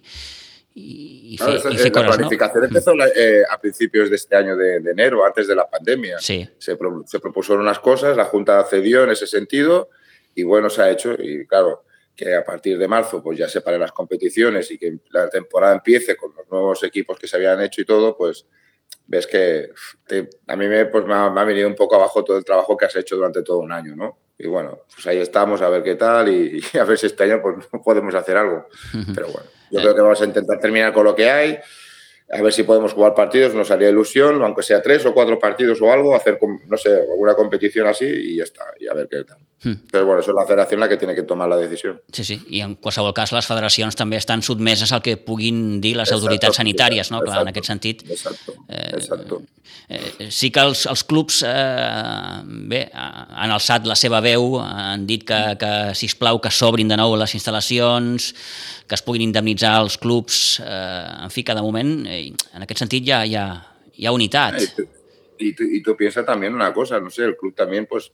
y, 0.74 1.36
fe, 1.38 1.54
y 1.70 1.76
fe 1.78 1.90
La 1.94 2.16
planificación 2.16 2.62
¿no? 2.62 2.68
empezó 2.68 2.94
eh, 3.14 3.44
a 3.48 3.60
principios 3.60 4.10
de 4.10 4.16
este 4.16 4.34
año 4.34 4.56
de, 4.56 4.80
de, 4.80 4.90
enero, 4.90 5.24
antes 5.24 5.46
de 5.46 5.54
la 5.54 5.70
pandemia. 5.70 6.18
Sí. 6.18 6.48
Se, 6.58 6.76
pro, 6.76 7.04
se 7.06 7.20
propusieron 7.20 7.62
unas 7.62 7.78
cosas, 7.78 8.16
la 8.16 8.24
Junta 8.24 8.64
cedió 8.68 9.04
en 9.04 9.10
ese 9.10 9.28
sentido 9.28 9.90
y 10.34 10.42
bueno, 10.42 10.68
se 10.68 10.82
ha 10.82 10.90
hecho 10.90 11.12
y 11.12 11.46
claro, 11.46 11.84
que 12.16 12.34
a 12.34 12.44
partir 12.44 12.78
de 12.78 12.88
marzo 12.88 13.22
pues 13.22 13.38
ya 13.38 13.48
se 13.48 13.60
paren 13.60 13.80
las 13.80 13.92
competiciones 13.92 14.70
y 14.70 14.78
que 14.78 14.98
la 15.10 15.28
temporada 15.28 15.74
empiece 15.74 16.16
con 16.16 16.32
los 16.36 16.48
nuevos 16.50 16.82
equipos 16.82 17.18
que 17.18 17.28
se 17.28 17.36
habían 17.36 17.60
hecho 17.62 17.82
y 17.82 17.84
todo, 17.84 18.16
pues 18.16 18.46
ves 19.06 19.26
que 19.26 19.70
te, 20.06 20.28
a 20.46 20.56
mí 20.56 20.68
me, 20.68 20.86
pues 20.86 21.04
me 21.04 21.14
ha, 21.14 21.30
me, 21.30 21.40
ha, 21.40 21.44
venido 21.44 21.68
un 21.68 21.74
poco 21.74 21.96
abajo 21.96 22.24
todo 22.24 22.36
el 22.38 22.44
trabajo 22.44 22.76
que 22.76 22.86
has 22.86 22.96
hecho 22.96 23.16
durante 23.16 23.42
todo 23.42 23.58
un 23.58 23.72
año, 23.72 23.94
¿no? 23.96 24.18
Y 24.38 24.48
bueno, 24.48 24.80
pues 24.92 25.06
ahí 25.06 25.18
estamos 25.18 25.62
a 25.62 25.68
ver 25.68 25.82
qué 25.82 25.94
tal 25.94 26.28
y, 26.28 26.60
y 26.72 26.78
a 26.78 26.84
ver 26.84 26.98
si 26.98 27.06
este 27.06 27.24
año 27.24 27.40
pues 27.42 27.66
podemos 27.84 28.14
hacer 28.14 28.36
algo. 28.36 28.66
Pero 29.14 29.28
bueno, 29.28 29.48
yo 29.70 29.80
creo 29.80 29.94
que 29.94 30.00
vamos 30.00 30.20
a 30.20 30.24
intentar 30.24 30.58
terminar 30.58 30.92
con 30.92 31.04
lo 31.04 31.14
que 31.14 31.30
hay 31.30 31.58
a 32.32 32.40
ver 32.40 32.52
si 32.52 32.62
podemos 32.62 32.94
jugar 32.94 33.14
partidos, 33.14 33.54
nos 33.54 33.70
haría 33.70 33.90
ilusión, 33.90 34.42
aunque 34.42 34.62
sea 34.62 34.80
tres 34.80 35.04
o 35.04 35.12
cuatro 35.12 35.38
partidos 35.38 35.80
o 35.82 35.92
algo, 35.92 36.16
hacer, 36.16 36.38
no 36.66 36.76
sé, 36.78 36.90
alguna 36.90 37.34
competición 37.34 37.86
así 37.86 38.06
y 38.06 38.36
ya 38.38 38.44
está, 38.44 38.64
y 38.80 38.88
a 38.88 38.94
ver 38.94 39.06
què 39.08 39.22
tal. 39.28 39.38
Però 39.62 40.04
bueno, 40.04 40.18
això 40.18 40.32
és 40.32 40.36
la 40.36 40.44
federació 40.48 40.78
la 40.80 40.88
que 40.90 40.96
tiene 40.98 41.14
que 41.14 41.22
tomar 41.22 41.46
la 41.48 41.56
decisió. 41.60 41.94
Sí, 42.10 42.24
sí, 42.26 42.38
i 42.50 42.62
en 42.64 42.74
qualsevol 42.82 43.14
cas 43.14 43.30
les 43.34 43.46
federacions 43.46 43.94
també 43.98 44.18
estan 44.18 44.42
sotmeses 44.42 44.90
al 44.92 45.02
que 45.04 45.14
puguin 45.22 45.80
dir 45.80 45.94
les 45.94 46.08
exacto, 46.08 46.26
autoritats 46.26 46.58
sanitàries, 46.58 47.12
no? 47.12 47.20
Exacto, 47.20 47.30
Clar, 47.30 47.42
en 47.46 47.52
aquest 47.52 47.70
sentit. 47.70 48.02
Exacto, 48.10 48.56
exacto. 48.68 49.42
Eh, 49.88 50.00
eh, 50.18 50.30
sí 50.34 50.50
que 50.50 50.62
els, 50.66 50.84
els 50.90 51.04
clubs 51.06 51.42
eh, 51.46 52.42
bé, 52.72 52.82
han 52.92 53.54
alçat 53.54 53.86
la 53.86 53.96
seva 53.98 54.22
veu, 54.24 54.58
han 54.62 55.06
dit 55.06 55.24
que, 55.28 55.40
que 55.60 55.72
sisplau 55.98 56.40
que 56.42 56.50
s'obrin 56.50 56.90
de 56.90 56.98
nou 56.98 57.14
les 57.20 57.34
instal·lacions, 57.38 58.32
que 58.88 58.98
es 58.98 59.04
puguin 59.06 59.28
indemnitzar 59.28 59.76
els 59.82 59.98
clubs, 60.00 60.58
eh, 60.64 61.26
en 61.26 61.34
fi, 61.34 61.46
cada 61.46 61.62
moment, 61.62 62.00
eh, 62.10 62.32
en 62.56 62.66
aquest 62.66 62.82
sentit 62.82 63.06
hi 63.06 63.14
ha, 63.14 63.22
hi 63.28 63.38
ha, 63.38 63.46
hi 63.94 64.08
ha 64.08 64.16
unitat. 64.16 64.58
Y 65.38 65.54
tú, 65.54 65.64
y 65.64 65.82
tú 65.82 65.96
piensas 65.96 66.24
también 66.24 66.54
una 66.54 66.72
cosa, 66.72 67.00
no 67.00 67.10
sé, 67.10 67.24
el 67.24 67.36
club 67.36 67.54
también, 67.54 67.86
pues, 67.86 68.12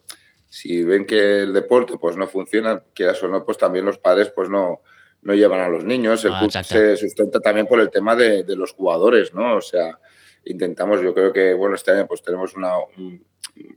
si 0.49 0.83
ven 0.83 1.05
que 1.07 1.43
el 1.43 1.53
deporte 1.53 1.99
pues 1.99 2.17
no 2.17 2.27
funciona, 2.27 2.83
quieras 2.95 3.23
o 3.23 3.29
no, 3.29 3.45
pues 3.45 3.59
también 3.59 3.85
los 3.85 3.99
padres 3.99 4.31
pues 4.31 4.49
no, 4.49 4.83
no 5.23 5.35
llevan 5.35 5.61
a 5.61 5.69
los 5.69 5.85
niños. 5.85 6.25
El 6.25 6.33
ah, 6.35 6.39
club 6.41 6.51
se 6.65 6.97
sustenta 6.97 7.41
también 7.41 7.67
por 7.67 7.81
el 7.81 7.91
tema 7.91 8.17
de, 8.17 8.45
de, 8.45 8.57
los 8.57 8.73
jugadores, 8.73 9.35
¿no? 9.35 9.57
O 9.57 9.61
sea, 9.61 9.99
intentamos, 10.45 11.03
yo 11.03 11.15
creo 11.15 11.33
que, 11.33 11.55
bueno, 11.55 11.75
este 11.75 11.91
año 11.91 12.07
pues 12.07 12.23
tenemos 12.23 12.55
una, 12.55 12.79
un, 12.97 13.25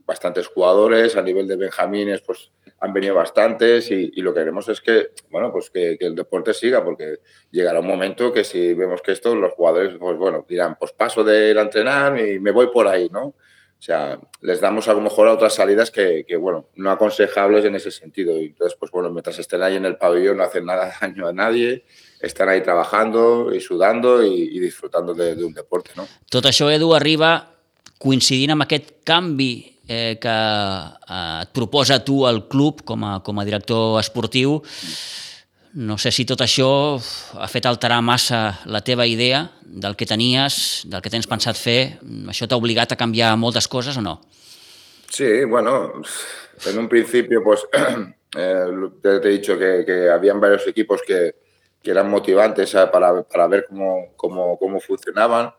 bastantes 0.05 0.47
jugadores, 0.47 1.15
a 1.15 1.21
nivel 1.21 1.47
de 1.47 1.55
Benjamines 1.55 2.21
pues 2.21 2.51
han 2.79 2.93
venido 2.93 3.15
bastantes 3.15 3.91
y, 3.91 4.11
y 4.15 4.21
lo 4.21 4.33
que 4.33 4.39
queremos 4.39 4.67
es 4.69 4.81
que, 4.81 5.11
bueno, 5.29 5.51
pues 5.51 5.69
que, 5.69 5.97
que, 5.99 6.07
el 6.07 6.15
deporte 6.15 6.53
siga, 6.53 6.83
porque 6.83 7.19
llegará 7.51 7.79
un 7.79 7.87
momento 7.87 8.33
que 8.33 8.43
si 8.43 8.73
vemos 8.73 9.01
que 9.01 9.11
esto, 9.11 9.35
los 9.35 9.53
jugadores, 9.53 9.95
pues 9.99 10.17
bueno, 10.17 10.45
dirán, 10.47 10.77
pues 10.79 10.91
paso 10.91 11.23
de 11.23 11.51
ir 11.51 11.59
a 11.59 11.61
entrenar 11.61 12.19
y 12.19 12.39
me 12.39 12.51
voy 12.51 12.67
por 12.71 12.87
ahí, 12.87 13.07
¿no? 13.09 13.35
O 13.81 13.83
sea, 13.83 14.19
les 14.41 14.61
damos 14.61 14.87
a 14.87 14.93
lo 14.93 15.01
mejor 15.01 15.27
a 15.27 15.33
otras 15.33 15.55
salidas 15.55 15.89
que, 15.89 16.23
que, 16.27 16.37
bueno, 16.37 16.67
no 16.75 16.91
aconsejables 16.91 17.65
en 17.65 17.73
ese 17.73 17.89
sentido. 17.89 18.39
Y 18.39 18.45
entonces, 18.45 18.77
pues 18.79 18.91
bueno, 18.91 19.09
mientras 19.09 19.39
estén 19.39 19.63
ahí 19.63 19.75
en 19.75 19.85
el 19.85 19.97
pabellón 19.97 20.37
no 20.37 20.43
hacen 20.43 20.65
nada 20.65 20.93
daño 21.01 21.25
a 21.27 21.33
nadie, 21.33 21.83
están 22.19 22.47
ahí 22.49 22.61
trabajando 22.61 23.51
y 23.51 23.59
sudando 23.59 24.23
y, 24.23 24.55
y 24.55 24.59
disfrutando 24.59 25.15
de, 25.15 25.33
de 25.35 25.43
un 25.43 25.55
deporte, 25.55 25.89
no? 25.97 26.05
Tot 26.29 26.45
això, 26.45 26.69
Edu, 26.69 26.93
arriba 26.93 27.31
coincidint 27.97 28.53
amb 28.53 28.67
aquest 28.67 28.99
canvi 29.01 29.49
eh, 29.89 30.19
que 30.21 30.37
eh, 30.37 31.41
et 31.41 31.49
proposa 31.57 32.03
tu 32.05 32.21
el 32.29 32.43
club 32.53 32.85
com 32.85 33.01
a, 33.01 33.15
com 33.25 33.41
a 33.41 33.47
director 33.49 33.97
esportiu, 33.97 34.59
no 35.73 35.97
sé 35.97 36.11
si 36.11 36.25
tot 36.27 36.41
això 36.43 36.99
ha 37.39 37.47
fet 37.47 37.65
alterar 37.69 38.01
massa 38.03 38.59
la 38.65 38.81
teva 38.83 39.05
idea 39.07 39.45
del 39.63 39.95
que 39.95 40.05
tenies, 40.05 40.83
del 40.91 41.01
que 41.01 41.11
tens 41.13 41.29
pensat 41.31 41.55
fer. 41.55 41.97
Això 42.31 42.47
t'ha 42.47 42.59
obligat 42.59 42.91
a 42.91 42.99
canviar 42.99 43.37
moltes 43.39 43.69
coses 43.71 43.97
o 43.97 44.03
no? 44.03 44.19
Sí, 45.09 45.43
bueno, 45.45 46.01
en 46.65 46.77
un 46.77 46.89
principio, 46.89 47.43
pues 47.43 47.65
eh, 48.37 48.65
te, 49.01 49.15
he 49.15 49.29
dicho 49.31 49.57
que, 49.57 49.83
que 49.85 50.09
habían 50.09 50.39
varios 50.39 50.67
equipos 50.67 51.01
que, 51.05 51.35
que 51.81 51.91
eran 51.91 52.09
motivantes 52.09 52.71
para, 52.91 53.23
para 53.23 53.47
ver 53.47 53.65
cómo, 53.67 54.13
cómo, 54.15 54.57
cómo, 54.57 54.79
funcionaban. 54.79 55.53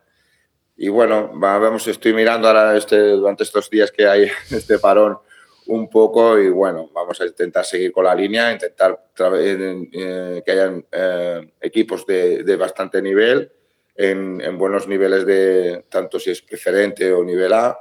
Y 0.76 0.88
bueno, 0.88 1.30
vamos, 1.34 1.86
estoy 1.86 2.12
mirando 2.12 2.48
ahora 2.48 2.76
este, 2.76 2.98
durante 2.98 3.44
estos 3.44 3.68
días 3.70 3.90
que 3.90 4.06
hay 4.06 4.30
este 4.50 4.78
parón 4.78 5.18
un 5.66 5.88
poco 5.88 6.38
y 6.38 6.48
bueno, 6.48 6.90
vamos 6.92 7.20
a 7.20 7.26
intentar 7.26 7.64
seguir 7.64 7.92
con 7.92 8.04
la 8.04 8.14
línea, 8.14 8.52
intentar 8.52 9.10
eh, 9.18 10.42
que 10.44 10.52
hayan 10.52 10.84
eh, 10.90 11.52
equipos 11.60 12.06
de, 12.06 12.42
de, 12.42 12.56
bastante 12.56 13.00
nivel, 13.00 13.50
en, 13.94 14.40
en, 14.40 14.58
buenos 14.58 14.88
niveles 14.88 15.26
de 15.26 15.84
tanto 15.88 16.18
si 16.18 16.30
es 16.30 16.42
preferente 16.42 17.12
o 17.12 17.22
nivel 17.24 17.52
A, 17.52 17.78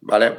¿vale? 0.00 0.38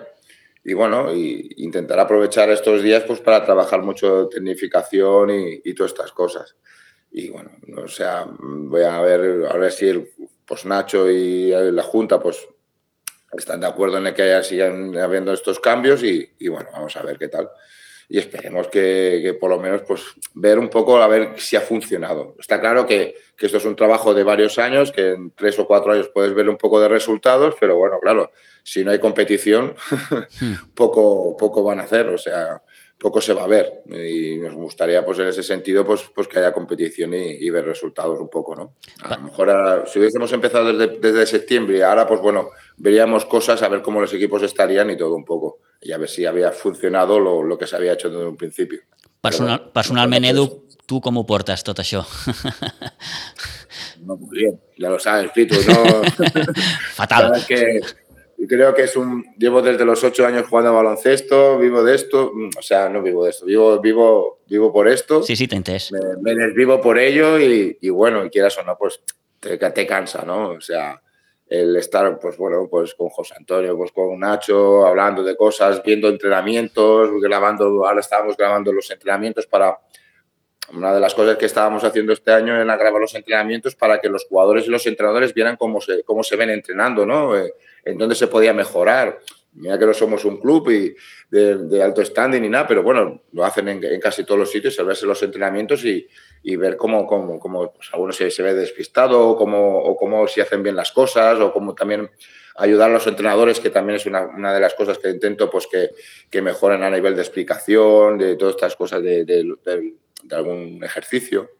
Y 0.64 0.74
bueno, 0.74 1.14
y 1.14 1.50
intentar 1.58 2.00
aprovechar 2.00 2.50
estos 2.50 2.82
días 2.82 3.04
pues 3.04 3.20
para 3.20 3.44
trabajar 3.44 3.82
mucho 3.82 4.28
tecnificación 4.28 5.30
y, 5.32 5.62
y 5.64 5.74
todas 5.74 5.92
estas 5.92 6.12
cosas 6.12 6.56
y 7.18 7.30
bueno, 7.30 7.52
o 7.78 7.88
sea, 7.88 8.28
voy 8.40 8.84
a 8.84 9.00
ver, 9.00 9.46
a 9.50 9.56
ver 9.56 9.72
si 9.72 9.88
el, 9.88 10.12
pues 10.46 10.66
Nacho 10.66 11.10
y 11.10 11.50
la 11.50 11.82
Junta 11.82 12.20
pues 12.20 12.46
están 13.32 13.60
de 13.60 13.68
acuerdo 13.68 13.98
en 13.98 14.14
que 14.14 14.22
haya, 14.22 14.44
sigan 14.44 14.98
habiendo 14.98 15.34
estos 15.34 15.60
cambios 15.60 16.04
y, 16.04 16.34
y, 16.40 16.48
bueno, 16.48 16.70
vamos 16.72 16.96
a 16.96 17.04
ver 17.04 17.18
qué 17.18 17.28
tal. 17.28 17.50
Y 18.08 18.20
esperemos 18.20 18.68
que, 18.68 19.20
que, 19.24 19.34
por 19.34 19.50
lo 19.50 19.60
menos 19.60 19.82
pues 19.82 20.02
ver 20.36 20.60
un 20.60 20.70
poco 20.70 20.98
a 20.98 21.08
ver 21.08 21.40
si 21.40 21.56
ha 21.56 21.62
funcionado. 21.62 22.36
Está 22.40 22.62
claro 22.62 22.86
que, 22.86 23.16
que, 23.36 23.48
esto 23.48 23.58
es 23.58 23.66
un 23.66 23.76
trabajo 23.76 24.14
de 24.14 24.24
varios 24.24 24.60
años, 24.60 24.92
que 24.92 25.14
en 25.14 25.32
tres 25.32 25.58
o 25.58 25.66
cuatro 25.66 25.92
años 25.92 26.10
puedes 26.14 26.34
ver 26.36 26.48
un 26.48 26.58
poco 26.58 26.80
de 26.80 26.88
resultados, 26.88 27.56
pero 27.60 27.76
bueno, 27.76 28.00
claro, 28.00 28.32
si 28.64 28.84
no 28.84 28.92
hay 28.92 29.00
competición, 29.00 29.76
hmm. 30.40 30.74
poco, 30.76 31.36
poco 31.36 31.64
van 31.64 31.80
a 31.80 31.84
hacer. 31.84 32.08
O 32.10 32.18
sea, 32.18 32.62
poco 32.98 33.22
se 33.22 33.34
va 33.34 33.44
a 33.44 33.48
ver 33.48 33.84
y 33.88 34.38
nos 34.38 34.54
gustaría 34.54 35.06
pues 35.06 35.20
en 35.20 35.28
ese 35.28 35.44
sentido 35.44 35.86
pues, 35.86 36.04
pues 36.14 36.28
que 36.28 36.40
haya 36.40 36.54
competición 36.54 37.14
y, 37.14 37.50
ver 37.50 37.66
resultados 37.66 38.20
un 38.20 38.30
poco, 38.30 38.56
¿no? 38.56 38.76
A 39.04 39.18
lo 39.18 39.24
mejor 39.24 39.84
si 39.88 40.00
hubiésemos 40.00 40.32
empezado 40.32 40.74
desde, 40.74 41.00
desde, 41.00 41.26
septiembre 41.26 41.78
y 41.78 41.82
ahora 41.82 42.08
pues 42.08 42.22
bueno, 42.22 42.50
veríamos 42.78 43.26
cosas 43.26 43.62
a 43.62 43.68
ver 43.68 43.82
cómo 43.82 44.02
los 44.02 44.14
equipos 44.14 44.44
estarían 44.44 44.90
y 44.90 44.98
todo 44.98 45.16
un 45.16 45.26
poco 45.26 45.60
y 45.82 45.92
a 45.92 45.98
ver 45.98 46.10
si 46.10 46.26
había 46.26 46.52
funcionado 46.52 47.20
lo, 47.20 47.44
lo 47.44 47.58
que 47.58 47.68
se 47.68 47.76
había 47.76 47.94
hecho 47.94 48.10
desde 48.10 48.26
un 48.26 48.38
principio. 48.38 48.82
Personal, 49.22 49.60
Pero, 49.60 49.74
personalment, 49.74 50.26
Edu, 50.26 50.66
tu 50.86 51.00
com 51.02 51.18
ho 51.18 51.24
portes 51.26 51.64
tot 51.66 51.80
això? 51.82 52.04
No, 54.06 54.18
muy 54.18 54.38
bien, 54.38 54.60
ya 54.78 54.90
lo 54.90 55.00
sabes, 55.00 55.32
Pitu, 55.32 55.56
no... 55.68 56.04
Fatal. 56.98 57.32
que 57.48 57.82
y 58.46 58.48
creo 58.48 58.76
que 58.76 58.84
es 58.84 58.96
un. 58.96 59.26
Llevo 59.40 59.64
desde 59.64 59.84
los 59.86 60.04
ocho 60.04 60.24
años 60.24 60.46
jugando 60.48 60.70
a 60.70 60.74
baloncesto, 60.74 61.58
vivo 61.58 61.84
de 61.84 61.96
esto. 61.96 62.32
Mm, 62.32 62.50
o 62.60 62.62
sea, 62.62 62.90
no 62.90 63.02
vivo 63.02 63.24
de 63.24 63.32
esto, 63.32 63.44
vivo, 63.44 63.80
vivo, 63.80 64.42
vivo 64.48 64.72
por 64.72 64.88
esto. 64.88 65.24
Sí, 65.24 65.36
sí, 65.36 65.48
te 65.48 65.56
entes. 65.56 65.92
Me, 65.92 66.00
me 66.22 66.36
desvivo 66.36 66.80
por 66.80 67.00
ello 67.00 67.40
y, 67.40 67.76
y, 67.82 67.90
bueno, 67.90 68.24
y 68.24 68.30
quieras 68.30 68.56
o 68.60 68.64
no, 68.64 68.78
pues 68.78 69.02
te, 69.40 69.58
te 69.58 69.88
cansa, 69.88 70.24
¿no? 70.24 70.50
O 70.50 70.62
sea, 70.62 71.02
el 71.48 71.76
estar, 71.76 72.20
pues 72.20 72.38
bueno, 72.38 72.68
pues 72.70 72.94
con 72.94 73.10
José 73.10 73.34
Antonio, 73.36 73.76
pues 73.76 73.92
con 73.92 74.20
Nacho, 74.20 74.86
hablando 74.86 75.24
de 75.24 75.36
cosas, 75.36 75.82
viendo 75.84 76.08
entrenamientos, 76.08 77.10
grabando, 77.20 77.88
ahora 77.88 78.00
estábamos 78.00 78.38
grabando 78.38 78.72
los 78.72 78.92
entrenamientos 78.92 79.48
para, 79.48 79.76
una 80.74 80.94
de 80.94 81.00
las 81.00 81.14
cosas 81.14 81.38
que 81.38 81.46
estábamos 81.46 81.84
haciendo 81.84 82.14
este 82.14 82.32
año 82.32 82.60
era 82.60 82.78
grabar 82.78 83.00
los 83.00 83.14
entrenamientos 83.14 83.76
para 83.76 84.00
que 84.00 84.10
los 84.10 84.26
jugadores 84.26 84.66
y 84.66 84.70
los 84.70 84.86
entrenadores 84.88 85.34
vieran 85.34 85.58
cómo 85.58 85.80
se, 85.80 86.04
cómo 86.04 86.24
se 86.24 86.36
ven 86.36 86.50
entrenando, 86.50 87.06
¿no? 87.06 87.38
Eh, 87.38 87.54
en 87.86 87.98
dónde 87.98 88.16
se 88.16 88.28
podía 88.28 88.54
mejorar. 88.54 89.22
Mira 89.54 89.80
que 89.80 89.86
no 89.86 89.94
somos 89.94 90.26
un 90.26 90.42
club 90.42 90.70
y 90.70 90.96
de, 91.30 91.82
alto 91.82 92.04
standing 92.04 92.42
ni 92.42 92.50
nada, 92.50 92.68
pero 92.68 92.84
bueno, 92.84 93.22
lo 93.32 93.46
hacen 93.46 93.70
en, 93.70 94.00
casi 94.02 94.26
todos 94.26 94.40
los 94.40 94.52
sitios, 94.52 94.78
el 94.80 94.86
verse 94.86 95.06
los 95.06 95.24
entrenamientos 95.24 95.86
y, 95.86 96.06
y 96.44 96.58
ver 96.58 96.76
cómo, 96.76 97.08
cómo, 97.08 97.40
cómo 97.40 97.72
pues, 97.72 97.90
alguno 97.94 98.12
se, 98.12 98.30
ve 98.44 98.54
despistado 98.54 99.30
o 99.30 99.38
cómo, 99.38 99.80
o 99.80 99.96
cómo 99.96 100.28
si 100.28 100.42
hacen 100.42 100.62
bien 100.62 100.76
las 100.76 100.92
cosas 100.92 101.40
o 101.40 101.54
cómo 101.54 101.74
también 101.74 102.10
ayudar 102.58 102.90
a 102.90 102.94
los 102.94 103.08
entrenadores, 103.08 103.62
que 103.62 103.70
también 103.70 103.96
es 103.96 104.06
una, 104.06 104.26
una 104.26 104.54
de 104.54 104.60
las 104.60 104.74
cosas 104.74 104.98
que 104.98 105.10
intento 105.10 105.50
pues 105.50 105.68
que, 105.68 105.92
que, 106.30 106.42
mejoren 106.42 106.84
a 106.84 106.90
nivel 106.90 107.16
de 107.16 107.22
explicación, 107.22 108.18
de 108.18 108.36
todas 108.36 108.56
estas 108.56 108.76
cosas 108.76 109.02
de 109.02 109.56
algún 110.32 110.84
ejercicio. 110.84 111.55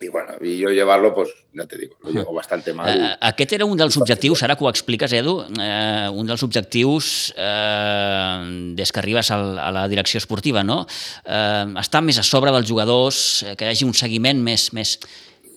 I, 0.00 0.08
bueno, 0.08 0.32
i 0.40 0.54
jo 0.62 0.70
llevar-lo, 0.72 1.14
pues, 1.14 1.28
ja 1.52 1.66
te 1.68 1.76
digo, 1.76 1.96
lo 2.02 2.10
llevo 2.10 2.32
bastante 2.32 2.72
mal. 2.72 2.88
Uh, 2.88 3.10
aquest 3.28 3.52
era 3.52 3.66
un 3.68 3.76
dels 3.76 3.98
objectius, 4.00 4.42
ara 4.42 4.56
que 4.56 4.64
ho 4.64 4.70
expliques, 4.70 5.12
Edu, 5.12 5.34
uh, 5.42 6.08
un 6.16 6.30
dels 6.30 6.40
objectius 6.46 7.34
uh, 7.36 8.40
des 8.78 8.92
que 8.92 9.02
arribes 9.02 9.30
al, 9.34 9.58
a 9.60 9.68
la 9.76 9.82
direcció 9.92 10.16
esportiva, 10.22 10.64
no? 10.64 10.86
Uh, 11.26 11.76
estar 11.82 12.00
més 12.00 12.16
a 12.16 12.24
sobre 12.24 12.54
dels 12.54 12.70
jugadors, 12.70 13.44
que 13.58 13.68
hi 13.68 13.74
hagi 13.74 13.84
un 13.84 13.92
seguiment 13.92 14.40
més, 14.40 14.70
més 14.72 14.96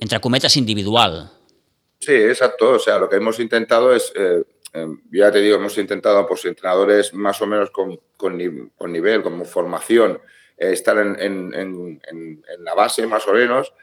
entre 0.04 0.20
cometes, 0.20 0.60
individual. 0.60 1.22
Sí, 2.04 2.14
exacto. 2.14 2.74
O 2.76 2.80
sea, 2.80 2.98
lo 3.00 3.08
que 3.08 3.16
hemos 3.16 3.40
intentado 3.40 3.96
es, 3.96 4.12
eh, 4.16 4.44
eh, 4.74 4.88
ya 5.14 5.32
te 5.32 5.40
digo, 5.40 5.56
hemos 5.56 5.78
intentado 5.78 6.28
pues, 6.28 6.44
entrenadores 6.44 7.14
más 7.14 7.42
o 7.42 7.48
menos 7.48 7.72
con, 7.72 7.98
con, 8.18 8.38
con 8.76 8.92
nivel, 8.92 9.24
con 9.24 9.46
formación, 9.46 10.20
Eh, 10.56 10.72
estar 10.72 10.98
en, 11.00 11.20
en, 11.20 11.52
en, 11.56 12.00
en, 12.08 12.64
la 12.64 12.76
base 12.76 13.08
más 13.08 13.28
o 13.28 13.34
menos 13.34 13.74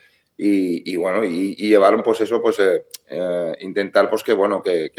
y, 0.42 0.96
bueno, 0.96 1.22
y, 1.22 1.54
y, 1.58 1.68
llevar 1.68 2.02
pues 2.02 2.22
eso, 2.22 2.40
pues 2.40 2.58
eh, 2.60 2.86
eh, 3.08 3.52
intentar 3.60 4.08
pues 4.08 4.22
que 4.22 4.32
bueno, 4.32 4.62
que, 4.62 4.90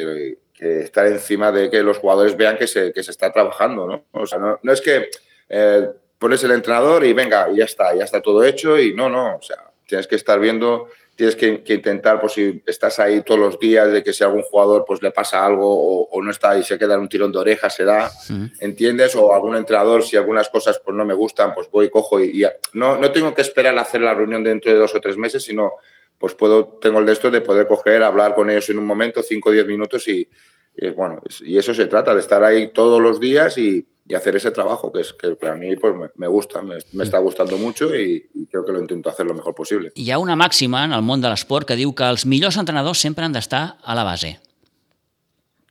estar 0.60 1.07
encima 1.07 1.51
de 1.51 1.71
que 1.71 1.81
los 1.81 1.98
jugadores 1.98 2.38
vean 2.38 2.55
que 2.55 2.67
se, 2.67 2.93
que 2.93 3.01
se 3.01 3.10
está 3.10 3.31
trabajando, 3.31 3.88
¿no? 3.88 4.05
O 4.12 4.27
sea, 4.27 4.38
no, 4.38 4.60
no 4.62 4.71
es 4.71 4.79
que 4.79 5.10
eh, 5.50 5.89
pones 6.19 6.43
el 6.43 6.51
entrenador 6.51 7.03
y 7.03 7.13
venga, 7.13 7.50
ya 7.51 7.65
está, 7.65 7.95
ya 7.95 8.03
está 8.03 8.21
todo 8.21 8.43
hecho 8.43 8.79
y 8.79 8.93
no, 8.93 9.10
no, 9.10 9.38
o 9.38 9.41
sea, 9.41 9.71
tienes 9.88 10.05
que 10.05 10.15
estar 10.15 10.39
viendo 10.39 10.89
tienes 11.22 11.36
que, 11.36 11.62
que, 11.62 11.75
intentar, 11.75 12.20
pues 12.20 12.34
si 12.34 12.63
estás 12.66 12.98
ahí 12.98 13.22
todos 13.22 13.40
los 13.40 13.60
días, 13.60 13.92
de 13.92 14.04
que 14.04 14.12
si 14.12 14.24
algún 14.24 14.42
jugador 14.42 14.86
pues 14.88 15.04
le 15.04 15.12
pasa 15.12 15.46
algo 15.46 15.70
o, 15.72 16.10
o 16.10 16.22
no 16.24 16.32
está 16.32 16.58
y 16.58 16.63
se 16.63 16.80
queda 16.80 16.96
en 16.96 17.01
un 17.01 17.10
tirón 17.10 17.32
de 17.32 17.38
oreja, 17.38 17.70
se 17.70 17.86
da, 17.86 18.10
sí. 18.10 18.34
¿entiendes? 18.60 19.16
O 19.16 19.32
algún 19.32 19.56
entrenador, 19.56 20.01
si 20.01 20.18
algunas 20.18 20.50
cosas 20.50 20.82
pues 20.84 20.98
no 20.98 21.06
me 21.06 21.13
gustan, 21.13 21.54
pues 21.54 21.70
voy, 21.70 21.92
cojo 21.92 22.20
y, 22.20 22.42
y 22.42 22.48
no, 22.74 22.98
no 22.98 23.12
tengo 23.12 23.36
que 23.36 23.44
esperar 23.44 23.78
a 23.78 23.82
hacer 23.82 24.01
la 24.01 24.16
reunión 24.16 24.44
dentro 24.44 24.72
de 24.72 24.80
dos 24.80 24.96
o 24.96 25.00
tres 25.00 25.16
meses, 25.16 25.44
sino 25.44 25.74
pues 26.18 26.34
puedo, 26.34 26.80
tengo 26.82 26.98
el 26.98 27.06
de 27.06 27.12
esto 27.12 27.30
de 27.30 27.42
poder 27.42 27.68
coger, 27.68 28.01
hablar 28.01 28.34
con 28.34 28.50
ellos 28.50 28.68
en 28.72 28.80
un 28.80 28.88
momento, 28.88 29.22
cinco 29.22 29.50
o 29.50 29.51
diez 29.51 29.68
minutos 29.68 30.08
y, 30.08 30.28
y 30.75 30.90
bueno, 30.90 31.22
y 31.42 31.60
eso 31.60 31.75
se 31.75 31.86
trata, 31.86 32.16
de 32.16 32.22
estar 32.22 32.44
ahí 32.44 32.70
todos 32.74 33.00
los 33.00 33.20
días 33.20 33.60
y, 33.60 33.88
y 34.12 34.15
hacer 34.15 34.36
ese 34.36 34.51
trabajo, 34.51 34.91
que 34.91 35.00
es 35.00 35.13
que 35.13 35.36
para 35.38 35.56
mí 35.56 35.74
pues, 35.77 35.94
me, 36.15 36.27
gusta, 36.27 36.62
me, 36.62 36.75
me 36.91 37.06
està 37.06 37.20
gustando 37.24 37.56
mucho 37.58 37.88
i, 37.96 38.18
i 38.36 38.46
creo 38.51 38.65
que 38.68 38.74
lo 38.75 38.82
intento 38.82 39.10
hacer 39.10 39.25
lo 39.25 39.34
mejor 39.34 39.56
posible. 39.56 39.94
Hi 39.96 40.12
ha 40.12 40.18
una 40.20 40.36
màxima 40.36 40.84
en 40.84 40.91
el 40.91 41.00
món 41.01 41.24
de 41.24 41.32
l'esport 41.32 41.70
que 41.70 41.77
diu 41.80 41.94
que 41.96 42.10
els 42.12 42.25
millors 42.27 42.58
entrenadors 42.60 43.00
sempre 43.00 43.24
han 43.24 43.32
d'estar 43.32 43.77
a 43.80 43.96
la 43.96 44.03
base. 44.03 44.34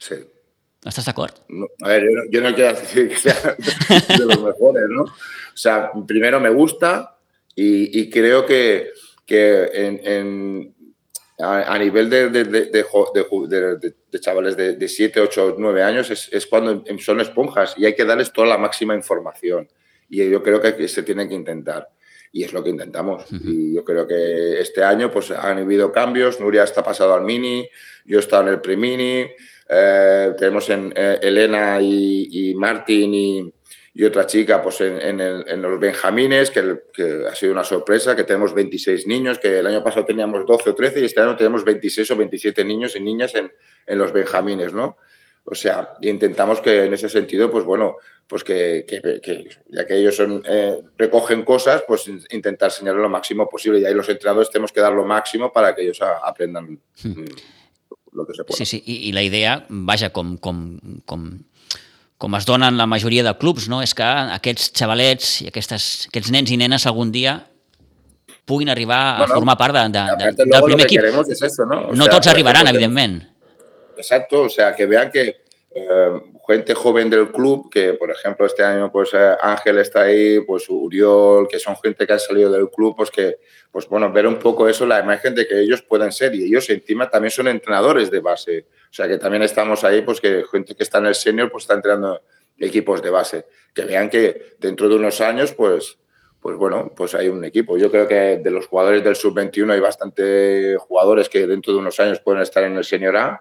Sí. 0.00 0.16
¿Estás 0.80 1.04
de 1.04 1.10
acuerdo? 1.10 1.44
No, 1.50 1.68
a 1.84 1.88
ver, 1.88 2.04
yo 2.08 2.16
no, 2.16 2.22
yo 2.32 2.40
no, 2.40 2.54
quiero 2.54 2.80
decir 2.80 3.10
que 3.10 3.16
sea 3.16 3.36
de 4.16 4.24
los 4.24 4.40
mejores, 4.40 4.88
¿no? 4.88 5.02
O 5.02 5.60
sea, 5.60 5.92
primero 6.08 6.40
me 6.40 6.48
gusta 6.48 7.18
y, 7.54 8.00
y 8.00 8.08
creo 8.08 8.46
que, 8.46 8.88
que 9.26 9.68
en, 9.74 10.00
en 10.02 10.74
a, 11.42 11.72
a 11.72 11.78
nivel 11.78 12.08
de, 12.10 12.28
de, 12.28 12.44
de, 12.44 12.70
de 12.70 14.20
chavales 14.20 14.56
de, 14.56 14.88
7, 14.88 15.20
8, 15.20 15.56
9 15.58 15.82
años 15.82 16.10
es, 16.10 16.28
es, 16.32 16.46
cuando 16.46 16.84
son 16.98 17.20
esponjas 17.20 17.74
y 17.76 17.86
hay 17.86 17.94
que 17.94 18.04
darles 18.04 18.32
toda 18.32 18.48
la 18.48 18.58
máxima 18.58 18.94
información. 18.94 19.68
Y 20.08 20.28
yo 20.28 20.42
creo 20.42 20.60
que 20.60 20.88
se 20.88 21.02
tiene 21.02 21.28
que 21.28 21.34
intentar. 21.34 21.88
Y 22.32 22.44
es 22.44 22.52
lo 22.52 22.62
que 22.62 22.70
intentamos. 22.70 23.30
Uh 23.30 23.36
-huh. 23.36 23.40
Y 23.44 23.74
yo 23.74 23.84
creo 23.84 24.06
que 24.06 24.60
este 24.60 24.82
año 24.84 25.10
pues, 25.10 25.30
han 25.30 25.58
habido 25.58 25.90
cambios. 25.90 26.40
Nuria 26.40 26.64
está 26.64 26.82
pasado 26.82 27.14
al 27.14 27.22
mini, 27.24 27.68
yo 28.04 28.18
he 28.18 28.20
estado 28.20 28.42
en 28.44 28.48
el 28.50 28.60
pre-mini. 28.60 29.26
Eh, 29.68 30.34
tenemos 30.36 30.68
en 30.70 30.92
eh, 30.96 31.18
Elena 31.22 31.80
y, 31.80 32.50
y 32.50 32.54
Martín 32.54 33.14
y, 33.14 33.52
y 33.92 34.04
otra 34.04 34.26
chica 34.26 34.62
pues 34.62 34.80
en, 34.80 35.00
en, 35.00 35.20
el, 35.20 35.44
en 35.48 35.62
los 35.62 35.78
Benjamines, 35.80 36.50
que, 36.50 36.82
que, 36.92 37.24
ha 37.30 37.34
sido 37.34 37.52
una 37.52 37.64
sorpresa, 37.64 38.14
que 38.14 38.24
tenemos 38.24 38.54
26 38.54 39.06
niños, 39.06 39.38
que 39.38 39.58
el 39.58 39.66
año 39.66 39.82
pasado 39.82 40.04
teníamos 40.04 40.46
12 40.46 40.70
o 40.70 40.74
13 40.74 41.00
y 41.00 41.04
este 41.06 41.20
año 41.20 41.36
tenemos 41.36 41.64
26 41.64 42.10
o 42.12 42.16
27 42.16 42.64
niños 42.64 42.94
y 42.94 43.00
niñas 43.00 43.34
en, 43.34 43.50
en 43.86 43.98
los 43.98 44.12
Benjamines, 44.12 44.72
¿no? 44.72 44.96
O 45.44 45.54
sea, 45.54 45.94
intentamos 46.02 46.60
que 46.60 46.84
en 46.84 46.94
ese 46.94 47.08
sentido, 47.08 47.50
pues 47.50 47.64
bueno, 47.64 47.96
pues 48.26 48.44
que, 48.44 48.84
que, 48.86 49.20
que 49.20 49.48
ya 49.68 49.86
que 49.86 49.96
ellos 49.96 50.14
son, 50.14 50.42
eh, 50.46 50.80
recogen 50.96 51.42
cosas, 51.42 51.82
pues 51.88 52.06
intentar 52.30 52.68
enseñarles 52.68 53.02
lo 53.02 53.08
máximo 53.08 53.48
posible. 53.48 53.80
Y 53.80 53.84
ahí 53.86 53.94
los 53.94 54.08
entrenadores 54.08 54.50
tenemos 54.50 54.70
que 54.70 54.80
dar 54.80 54.92
lo 54.92 55.04
máximo 55.04 55.52
para 55.52 55.74
que 55.74 55.82
ellos 55.82 56.00
a, 56.02 56.18
aprendan. 56.18 56.78
Hmm. 57.02 57.24
lo 58.12 58.26
que 58.26 58.34
se 58.34 58.44
pueda. 58.44 58.56
Sí, 58.58 58.66
sí, 58.66 58.82
i, 58.86 59.08
i 59.08 59.12
la 59.12 59.22
idea, 59.22 59.66
vaja, 59.68 60.10
com, 60.10 60.36
com, 60.36 60.78
com, 61.06 61.40
com 62.20 62.36
es 62.36 62.44
dona 62.44 62.68
en 62.68 62.76
la 62.76 62.86
majoria 62.86 63.24
de 63.24 63.32
clubs, 63.40 63.66
no? 63.72 63.80
és 63.80 63.94
que 63.96 64.04
aquests 64.04 64.74
xavalets 64.76 65.38
i 65.40 65.48
aquestes, 65.48 65.86
aquests 66.10 66.32
nens 66.34 66.52
i 66.52 66.58
nenes 66.60 66.84
algun 66.90 67.08
dia 67.14 67.38
puguin 68.44 68.68
arribar 68.68 68.98
a 69.00 69.18
bueno, 69.22 69.38
formar 69.38 69.56
part 69.56 69.76
de, 69.78 69.84
de, 69.94 70.02
de, 70.36 70.46
del 70.50 70.66
primer 70.66 70.84
equip. 70.84 71.06
Es 71.30 71.42
eso, 71.42 71.64
¿no? 71.64 71.78
O 71.88 71.94
no 71.94 72.04
sea, 72.04 72.18
tots 72.18 72.28
arribaran, 72.32 72.68
evidentment. 72.68 73.22
Exacto, 73.96 74.42
o 74.42 74.50
sea, 74.50 74.74
que 74.74 74.86
vean 74.86 75.10
que 75.10 75.44
eh, 75.72 76.22
gente 76.48 76.74
joven 76.74 77.08
del 77.08 77.30
club, 77.30 77.70
que 77.70 77.92
por 77.94 78.10
ejemplo 78.10 78.44
este 78.44 78.64
año 78.64 78.90
pues 78.90 79.10
eh, 79.14 79.36
Ángel 79.40 79.78
está 79.78 80.02
ahí, 80.02 80.40
pues 80.40 80.68
Uriol, 80.68 81.46
que 81.46 81.60
son 81.60 81.76
gente 81.76 82.06
que 82.06 82.12
han 82.12 82.18
salido 82.18 82.50
del 82.50 82.68
club, 82.70 82.96
pues 82.96 83.10
que, 83.10 83.38
pues 83.70 83.86
bueno, 83.88 84.10
ver 84.12 84.26
un 84.26 84.36
poco 84.36 84.68
eso, 84.68 84.84
la 84.84 84.98
imagen 84.98 85.34
de 85.34 85.46
que 85.46 85.60
ellos 85.60 85.82
pueden 85.82 86.10
ser 86.10 86.34
y 86.34 86.44
ellos 86.44 86.68
encima 86.70 87.08
también 87.08 87.30
son 87.30 87.46
entrenadores 87.46 88.10
de 88.10 88.18
base. 88.18 88.66
O 88.90 88.92
sea 88.92 89.06
que 89.06 89.18
también 89.18 89.44
estamos 89.44 89.84
ahí, 89.84 90.02
pues 90.02 90.20
que 90.20 90.44
gente 90.50 90.74
que 90.74 90.82
está 90.82 90.98
en 90.98 91.06
el 91.06 91.14
senior, 91.14 91.52
pues 91.52 91.64
está 91.64 91.74
entrenando 91.74 92.20
equipos 92.58 93.00
de 93.00 93.10
base. 93.10 93.46
Que 93.72 93.84
vean 93.84 94.10
que 94.10 94.56
dentro 94.58 94.88
de 94.88 94.96
unos 94.96 95.20
años, 95.20 95.52
pues, 95.52 95.98
pues 96.40 96.56
bueno, 96.56 96.92
pues 96.96 97.14
hay 97.14 97.28
un 97.28 97.44
equipo. 97.44 97.78
Yo 97.78 97.92
creo 97.92 98.08
que 98.08 98.38
de 98.38 98.50
los 98.50 98.66
jugadores 98.66 99.04
del 99.04 99.14
sub-21 99.14 99.72
hay 99.72 99.80
bastante 99.80 100.76
jugadores 100.78 101.28
que 101.28 101.46
dentro 101.46 101.72
de 101.72 101.78
unos 101.78 102.00
años 102.00 102.18
pueden 102.18 102.42
estar 102.42 102.64
en 102.64 102.76
el 102.76 102.84
senior 102.84 103.16
A 103.16 103.40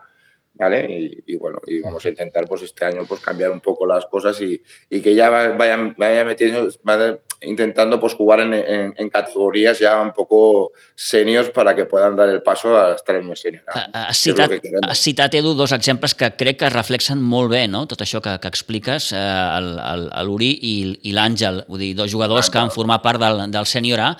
¿vale? 0.53 1.21
Y, 1.25 1.35
bueno, 1.37 1.59
y 1.65 1.79
vamos 1.79 2.05
a 2.05 2.09
intentar 2.09 2.45
pues 2.47 2.61
este 2.63 2.85
año 2.85 3.05
pues 3.07 3.21
cambiar 3.21 3.51
un 3.51 3.61
poco 3.61 3.85
las 3.85 4.05
cosas 4.05 4.39
y, 4.41 4.61
y 4.89 5.01
que 5.01 5.15
ya 5.15 5.29
vayan, 5.29 5.95
vayan 5.97 6.27
metiendo, 6.27 6.69
vayan 6.83 7.19
intentando 7.41 7.99
pues 7.99 8.13
jugar 8.13 8.41
en, 8.41 8.53
en, 8.53 8.93
en, 8.97 9.09
categories 9.09 9.79
ja 9.79 10.01
un 10.01 10.11
poco 10.11 10.71
seniors 10.95 11.49
para 11.51 11.73
que 11.75 11.85
puedan 11.85 12.15
dar 12.15 12.27
el 12.27 12.41
paso 12.41 12.77
a 12.77 12.95
estar 12.95 13.15
en 13.15 13.29
el 13.29 13.37
senior. 13.37 13.63
Has 13.93 14.17
citat, 14.17 14.51
has 14.81 14.99
citat, 14.99 15.33
Edu, 15.33 15.53
dos 15.53 15.71
exemples 15.71 16.13
que 16.13 16.33
crec 16.35 16.59
que 16.59 16.69
reflexen 16.69 17.21
molt 17.21 17.51
bé 17.51 17.67
no? 17.67 17.85
tot 17.87 18.03
això 18.03 18.19
que, 18.21 18.35
que 18.43 18.51
expliques, 18.51 19.13
eh, 19.15 20.21
l'Uri 20.27 20.51
i, 20.59 20.75
i 21.07 21.15
l'Àngel, 21.15 21.63
vull 21.69 21.85
dir, 21.87 21.93
dos 21.95 22.11
jugadors 22.11 22.51
que 22.51 22.59
han 22.59 22.75
format 22.75 23.03
part 23.03 23.21
del, 23.23 23.45
del 23.51 23.69
sènior 23.69 24.03
A 24.03 24.13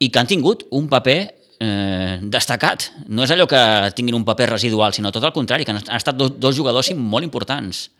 i 0.00 0.10
que 0.10 0.20
han 0.20 0.28
tingut 0.28 0.66
un 0.76 0.88
paper 0.92 1.39
eh, 1.60 2.18
destacat. 2.22 2.90
No 3.08 3.24
és 3.26 3.32
allò 3.34 3.46
que 3.48 3.62
tinguin 3.94 4.16
un 4.16 4.26
paper 4.26 4.50
residual, 4.56 4.96
sinó 4.96 5.12
tot 5.12 5.24
el 5.28 5.36
contrari, 5.36 5.66
que 5.66 5.74
han, 5.74 5.82
estat 5.84 6.16
dos, 6.16 6.34
dos 6.40 6.56
jugadors 6.58 6.92
molt 6.96 7.28
importants. 7.28 7.90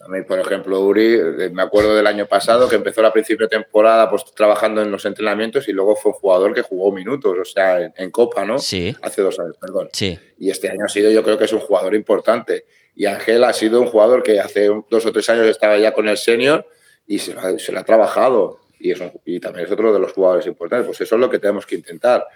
A 0.00 0.08
mí, 0.08 0.22
por 0.22 0.38
ejemplo, 0.38 0.80
Uri, 0.80 1.14
eh, 1.14 1.50
me 1.52 1.62
acuerdo 1.62 1.94
del 1.94 2.06
año 2.06 2.26
pasado 2.26 2.68
que 2.68 2.76
empezó 2.76 3.02
la 3.02 3.12
principio 3.12 3.46
de 3.46 3.56
temporada 3.56 4.08
pues, 4.08 4.24
trabajando 4.34 4.80
en 4.80 4.90
los 4.90 5.04
entrenamientos 5.04 5.68
y 5.68 5.72
luego 5.72 5.96
fue 5.96 6.12
un 6.12 6.18
jugador 6.18 6.54
que 6.54 6.62
jugó 6.62 6.92
minutos, 6.92 7.36
o 7.40 7.44
sea, 7.44 7.80
en, 7.80 7.92
en 7.96 8.10
Copa, 8.10 8.44
¿no? 8.44 8.58
Sí. 8.58 8.94
Hace 9.02 9.22
dos 9.22 9.38
años, 9.38 9.56
perdón. 9.60 9.88
Sí. 9.92 10.18
Y 10.38 10.50
este 10.50 10.70
año 10.70 10.84
ha 10.84 10.88
sido, 10.88 11.10
yo 11.10 11.22
creo 11.22 11.36
que 11.36 11.44
es 11.44 11.52
un 11.52 11.60
jugador 11.60 11.94
importante. 11.94 12.64
Y 12.94 13.06
Ángel 13.06 13.44
ha 13.44 13.52
sido 13.52 13.80
un 13.80 13.86
jugador 13.86 14.22
que 14.22 14.40
hace 14.40 14.68
dos 14.90 15.06
o 15.06 15.12
tres 15.12 15.28
años 15.30 15.46
estaba 15.46 15.78
ya 15.78 15.92
con 15.92 16.08
el 16.08 16.16
senior 16.16 16.66
y 17.06 17.18
se, 17.18 17.34
se 17.58 17.72
le 17.72 17.78
ha 17.78 17.84
trabajado. 17.84 18.60
Y, 18.80 18.92
es 18.92 19.00
un, 19.00 19.12
y 19.24 19.40
también 19.40 19.66
es 19.66 19.72
otro 19.72 19.92
de 19.92 19.98
los 19.98 20.12
jugadores 20.12 20.46
importantes. 20.46 20.86
Pues 20.86 21.00
eso 21.00 21.14
es 21.14 21.20
lo 21.20 21.30
que 21.30 21.38
tenemos 21.38 21.66
que 21.66 21.76
intentar 21.76 22.26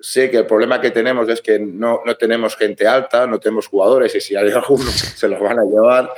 sé 0.00 0.30
que 0.30 0.38
el 0.38 0.46
problema 0.46 0.80
que 0.80 0.90
tenemos 0.90 1.28
es 1.28 1.42
que 1.42 1.58
no, 1.58 2.00
no 2.04 2.16
tenemos 2.16 2.56
gente 2.56 2.86
alta, 2.86 3.26
no 3.26 3.38
tenemos 3.38 3.66
jugadores 3.66 4.14
y 4.14 4.20
si 4.20 4.36
hay 4.36 4.50
algunos 4.52 4.90
se 4.90 5.28
los 5.28 5.40
van 5.40 5.58
a 5.58 5.64
llevar. 5.64 6.12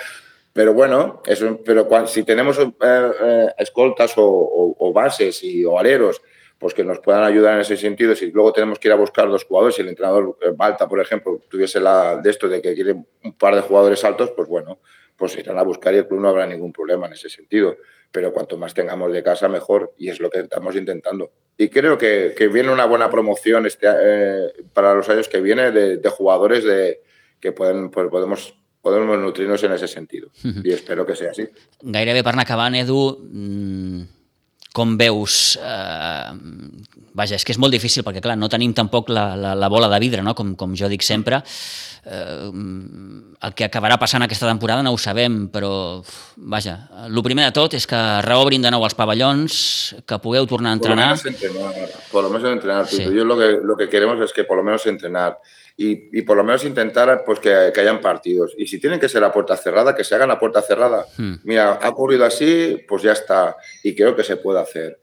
Pero 0.53 0.75
bueno, 0.75 1.23
eso, 1.27 1.61
pero 1.65 1.89
si 2.07 2.25
tenemos 2.25 2.59
eh, 2.59 2.73
eh, 2.83 3.47
escoltas 3.59 4.13
o, 4.17 4.93
bases 4.95 5.43
y, 5.43 5.65
o 5.65 5.79
aleros 5.79 6.21
pues 6.59 6.75
que 6.75 6.85
nos 6.85 7.01
puedan 7.01 7.25
ayudar 7.25 7.55
en 7.55 7.63
ese 7.63 7.77
sentido, 7.77 8.15
si 8.15 8.31
luego 8.31 8.53
tenemos 8.53 8.79
que 8.79 8.87
ir 8.87 8.93
a 8.93 8.97
buscar 8.97 9.29
dos 9.29 9.45
jugadores, 9.45 9.75
si 9.75 9.83
el 9.83 9.89
entrenador 9.89 10.39
eh, 10.41 10.51
Balta, 10.55 10.87
por 10.87 11.01
ejemplo, 11.01 11.41
tuviese 11.49 11.81
la 11.81 12.19
de 12.19 12.31
esto 12.31 12.49
de 12.49 12.63
que 12.63 12.73
quiere 12.73 12.93
un 12.93 13.33
par 13.37 13.57
de 13.57 13.63
jugadores 13.63 14.05
altos, 14.05 14.31
pues 14.31 14.47
bueno, 14.47 14.79
pues 15.17 15.37
irán 15.37 15.59
a 15.59 15.63
buscar 15.63 15.93
y 15.95 15.99
el 15.99 16.07
club 16.07 16.21
no 16.21 16.29
habrá 16.29 16.47
ningún 16.47 16.73
problema 16.73 17.09
en 17.09 17.15
ese 17.15 17.29
sentido. 17.29 17.77
Pero 18.13 18.33
cuanto 18.33 18.57
más 18.59 18.75
tengamos 18.75 19.13
de 19.13 19.23
casa, 19.23 19.49
mejor. 19.49 19.95
Y 19.97 20.11
es 20.11 20.21
lo 20.21 20.31
que 20.31 20.41
estamos 20.41 20.77
intentando. 20.77 21.33
Y 21.57 21.69
creo 21.69 21.99
que, 21.99 22.35
que 22.37 22.49
viene 22.49 22.71
una 22.71 22.85
buena 22.85 23.11
promoción 23.11 23.67
este, 23.67 23.89
eh, 23.89 24.53
para 24.73 24.95
los 24.95 25.09
años 25.09 25.29
que 25.29 25.41
vienen 25.41 25.73
de, 25.75 25.97
de, 25.97 26.09
jugadores 26.11 26.63
de, 26.65 27.01
que 27.41 27.53
pueden, 27.53 27.91
pues 27.91 28.09
podemos 28.11 28.55
podemos 28.83 29.19
nutrir-nos 29.19 29.63
en 29.63 29.73
ese. 29.73 29.87
Uh 29.87 30.05
-huh. 30.05 30.67
I 30.67 30.73
espero 30.73 31.07
que. 31.07 31.15
Gairebé 31.81 32.23
per 32.23 32.33
anar 32.35 32.45
acabant, 32.45 32.75
Edu, 32.75 33.19
mmm, 33.23 34.03
com 34.73 34.97
veus... 34.99 35.59
Eh, 35.61 36.33
vaja, 37.13 37.37
és 37.37 37.45
que 37.45 37.53
és 37.53 37.61
molt 37.61 37.75
difícil 37.75 38.05
perquè, 38.07 38.23
clar, 38.25 38.39
no 38.41 38.49
tenim 38.53 38.73
tampoc 38.77 39.11
la, 39.13 39.33
la, 39.37 39.53
la 39.59 39.69
bola 39.69 39.91
de 39.93 39.99
vidre, 40.01 40.23
no? 40.25 40.33
com, 40.35 40.55
com 40.57 40.77
jo 40.79 40.89
dic 40.89 41.05
sempre. 41.05 41.43
Eh, 42.03 42.49
el 43.43 43.55
que 43.59 43.67
acabarà 43.69 43.99
passant 44.01 44.25
aquesta 44.25 44.49
temporada 44.49 44.83
no 44.83 44.95
ho 44.95 45.01
sabem, 45.01 45.45
però, 45.53 46.01
vaja, 46.37 46.77
el 47.07 47.23
primer 47.23 47.51
de 47.51 47.57
tot 47.59 47.77
és 47.79 47.87
que 47.91 48.01
reobrin 48.27 48.65
de 48.65 48.73
nou 48.73 48.87
els 48.89 48.97
pavellons, 48.99 49.57
que 50.09 50.21
pugueu 50.25 50.49
tornar 50.51 50.73
a 50.73 50.81
entrenar. 50.81 51.11
Por 51.19 51.25
lo 51.25 51.31
menos 51.31 51.43
entrenar, 51.43 51.91
por 52.11 52.25
lo 52.25 52.31
menos 52.31 52.53
entrenar. 52.53 52.87
Sí. 52.89 53.05
Yo 53.05 53.25
lo 53.25 53.37
que, 53.39 53.59
lo 53.63 53.77
que 53.77 53.89
queremos 53.89 54.21
es 54.25 54.33
que 54.33 54.45
por 54.45 54.57
lo 54.57 54.65
menos 54.65 54.87
entrenar. 54.87 55.39
Y, 55.77 56.19
y, 56.19 56.23
por 56.23 56.37
lo 56.37 56.45
menos 56.45 56.65
intentar 56.65 57.23
pues, 57.25 57.41
que, 57.41 57.71
que, 57.75 57.81
hayan 57.81 58.01
partidos. 58.01 58.55
Y 58.57 58.67
si 58.67 58.79
tienen 58.79 59.01
que 59.01 59.09
ser 59.09 59.25
a 59.25 59.33
puerta 59.33 59.57
cerrada, 59.57 59.95
que 59.95 60.05
se 60.05 60.15
hagan 60.15 60.31
a 60.31 60.39
puerta 60.39 60.63
cerrada. 60.63 61.07
Hmm. 61.17 61.35
Mira, 61.45 61.73
ha 61.75 61.89
ocurrido 61.89 62.25
así, 62.25 62.85
pues 62.87 63.03
ya 63.03 63.13
está. 63.13 63.57
Y 63.83 63.95
creo 63.95 64.15
que 64.15 64.25
se 64.25 64.37
puede 64.37 64.61
hacer. 64.61 65.01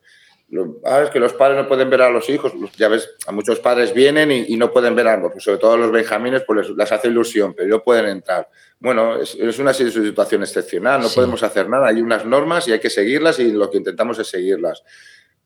Lo, 0.52 0.80
ah, 0.84 1.04
es 1.04 1.12
que 1.12 1.20
los 1.20 1.34
padres 1.34 1.62
no 1.62 1.68
pueden 1.68 1.90
ver 1.90 2.02
a 2.02 2.10
los 2.10 2.30
hijos. 2.30 2.54
Ya 2.78 2.88
ves, 2.88 3.10
a 3.28 3.32
muchos 3.32 3.60
padres 3.60 3.94
vienen 3.94 4.32
y, 4.32 4.46
y 4.48 4.58
no 4.58 4.72
pueden 4.72 4.96
ver 4.96 5.08
algo. 5.08 5.32
Pues 5.32 5.44
sobre 5.44 5.60
todo 5.60 5.74
a 5.74 5.78
los 5.78 5.92
benjamines, 5.92 6.44
pues 6.46 6.68
les, 6.68 6.78
les, 6.78 6.92
hace 6.92 7.08
ilusión, 7.08 7.54
pero 7.54 7.68
no 7.68 7.84
pueden 7.84 8.06
entrar. 8.08 8.50
Bueno, 8.80 9.18
es, 9.22 9.36
es 9.36 9.60
una 9.60 9.74
situación 9.74 10.42
excepcional, 10.42 11.02
no 11.02 11.10
sí. 11.10 11.16
podemos 11.16 11.44
hacer 11.44 11.70
nada. 11.70 11.88
Hay 11.88 12.02
unas 12.02 12.26
normas 12.26 12.68
y 12.68 12.72
hay 12.72 12.80
que 12.80 12.90
seguirlas 12.90 13.40
y 13.40 13.52
lo 13.52 13.70
que 13.70 13.78
intentamos 13.78 14.18
es 14.20 14.28
seguirlas. 14.28 14.84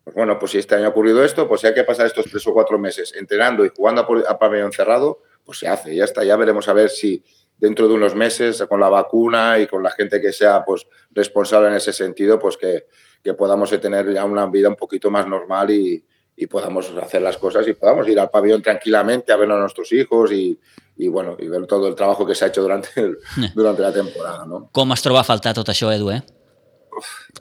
Pues 0.03 0.15
bueno, 0.15 0.37
pues 0.37 0.51
si 0.51 0.57
este 0.57 0.75
año 0.75 0.87
ha 0.87 0.89
ocurrido 0.89 1.23
esto, 1.23 1.47
pues 1.47 1.61
si 1.61 1.67
hay 1.67 1.73
que 1.73 1.83
pasar 1.83 2.05
estos 2.05 2.25
tres 2.25 2.45
o 2.47 2.53
cuatro 2.53 2.77
meses 2.77 3.13
entrenando 3.15 3.65
y 3.65 3.71
jugando 3.75 4.01
a, 4.01 4.31
a 4.31 4.37
pabellón 4.37 4.73
cerrado, 4.73 5.21
pues 5.45 5.59
se 5.59 5.67
hace, 5.67 5.95
ya 5.95 6.03
está, 6.03 6.23
ya 6.23 6.35
veremos 6.35 6.67
a 6.67 6.73
ver 6.73 6.89
si 6.89 7.23
dentro 7.57 7.87
de 7.87 7.93
unos 7.93 8.15
meses 8.15 8.63
con 8.67 8.79
la 8.79 8.89
vacuna 8.89 9.59
y 9.59 9.67
con 9.67 9.83
la 9.83 9.91
gente 9.91 10.19
que 10.19 10.33
sea 10.33 10.63
pues 10.65 10.85
responsable 11.11 11.69
en 11.69 11.75
ese 11.75 11.93
sentido, 11.93 12.39
pues 12.39 12.57
que, 12.57 12.87
que 13.23 13.33
podamos 13.33 13.69
tener 13.69 14.13
ya 14.13 14.25
una 14.25 14.45
vida 14.47 14.69
un 14.69 14.75
poquito 14.75 15.09
más 15.09 15.27
normal 15.27 15.71
y, 15.71 16.03
y, 16.35 16.47
podamos 16.47 16.91
hacer 17.01 17.21
las 17.21 17.37
cosas 17.37 17.67
y 17.67 17.73
podamos 17.73 18.07
ir 18.07 18.19
al 18.19 18.29
pabellón 18.29 18.61
tranquilamente 18.61 19.31
a 19.31 19.37
ver 19.37 19.49
a 19.51 19.59
nuestros 19.59 19.91
hijos 19.93 20.31
y, 20.31 20.59
y 20.97 21.07
bueno, 21.07 21.37
y 21.39 21.47
ver 21.47 21.65
todo 21.65 21.87
el 21.87 21.95
trabajo 21.95 22.25
que 22.25 22.35
se 22.35 22.45
ha 22.45 22.47
hecho 22.49 22.61
durante, 22.61 22.89
el, 22.95 23.17
durante 23.55 23.81
la 23.81 23.93
temporada. 23.93 24.45
¿no? 24.45 24.69
Com 24.71 24.91
es 24.91 25.01
troba 25.01 25.21
a 25.23 25.27
faltar 25.27 25.55
tot 25.55 25.69
això, 25.71 25.93
Edu, 25.93 26.11
eh? 26.11 26.21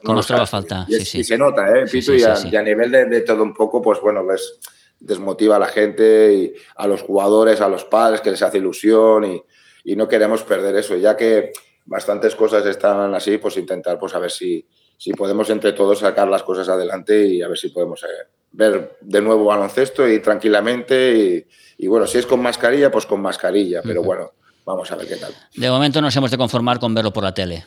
Com 0.04 0.14
no, 0.14 0.20
es 0.20 0.26
troba 0.26 0.42
a 0.42 0.46
faltar. 0.46 0.84
Y, 0.88 0.94
sí, 0.94 1.04
sí. 1.04 1.18
y 1.20 1.24
se 1.24 1.38
nota, 1.38 1.68
¿eh, 1.68 1.84
Pitu? 1.84 2.12
Sí, 2.12 2.18
sí, 2.18 2.20
y, 2.20 2.22
a, 2.24 2.34
y, 2.50 2.56
a, 2.56 2.62
nivel 2.62 2.90
de, 2.90 3.04
de, 3.06 3.20
todo 3.20 3.42
un 3.42 3.54
poco, 3.54 3.80
pues 3.80 4.00
bueno, 4.00 4.24
ves, 4.26 4.58
desmotiva 4.98 5.56
a 5.56 5.58
la 5.58 5.68
gente 5.68 6.34
y 6.34 6.54
a 6.76 6.86
los 6.86 7.02
jugadores, 7.02 7.60
a 7.60 7.68
los 7.68 7.84
padres, 7.84 8.20
que 8.20 8.30
les 8.30 8.42
hace 8.42 8.58
ilusión 8.58 9.24
y, 9.24 9.42
y 9.84 9.96
no 9.96 10.08
queremos 10.08 10.42
perder 10.42 10.76
eso. 10.76 10.96
Ya 10.96 11.16
que 11.16 11.52
bastantes 11.84 12.34
cosas 12.34 12.64
están 12.66 13.14
así, 13.14 13.38
pues 13.38 13.56
intentar, 13.56 13.98
pues 13.98 14.14
a 14.14 14.18
ver 14.18 14.30
si, 14.30 14.66
si 14.96 15.12
podemos 15.12 15.50
entre 15.50 15.72
todos 15.72 15.98
sacar 15.98 16.28
las 16.28 16.42
cosas 16.42 16.68
adelante 16.68 17.26
y 17.26 17.42
a 17.42 17.48
ver 17.48 17.58
si 17.58 17.68
podemos 17.68 18.02
eh, 18.04 18.28
ver 18.52 18.98
de 19.00 19.20
nuevo 19.20 19.44
baloncesto 19.44 20.08
y 20.08 20.20
tranquilamente. 20.20 21.46
Y, 21.78 21.84
y, 21.84 21.86
bueno, 21.88 22.06
si 22.06 22.18
es 22.18 22.26
con 22.26 22.40
mascarilla, 22.40 22.90
pues 22.90 23.06
con 23.06 23.20
mascarilla, 23.20 23.82
pero 23.82 24.02
bueno, 24.02 24.32
vamos 24.64 24.90
a 24.92 24.96
ver 24.96 25.08
qué 25.08 25.16
tal. 25.16 25.34
De 25.54 25.70
momento 25.70 26.00
nos 26.00 26.14
hemos 26.16 26.30
de 26.30 26.38
conformar 26.38 26.78
con 26.78 26.94
verlo 26.94 27.12
por 27.12 27.24
la 27.24 27.34
tele. 27.34 27.64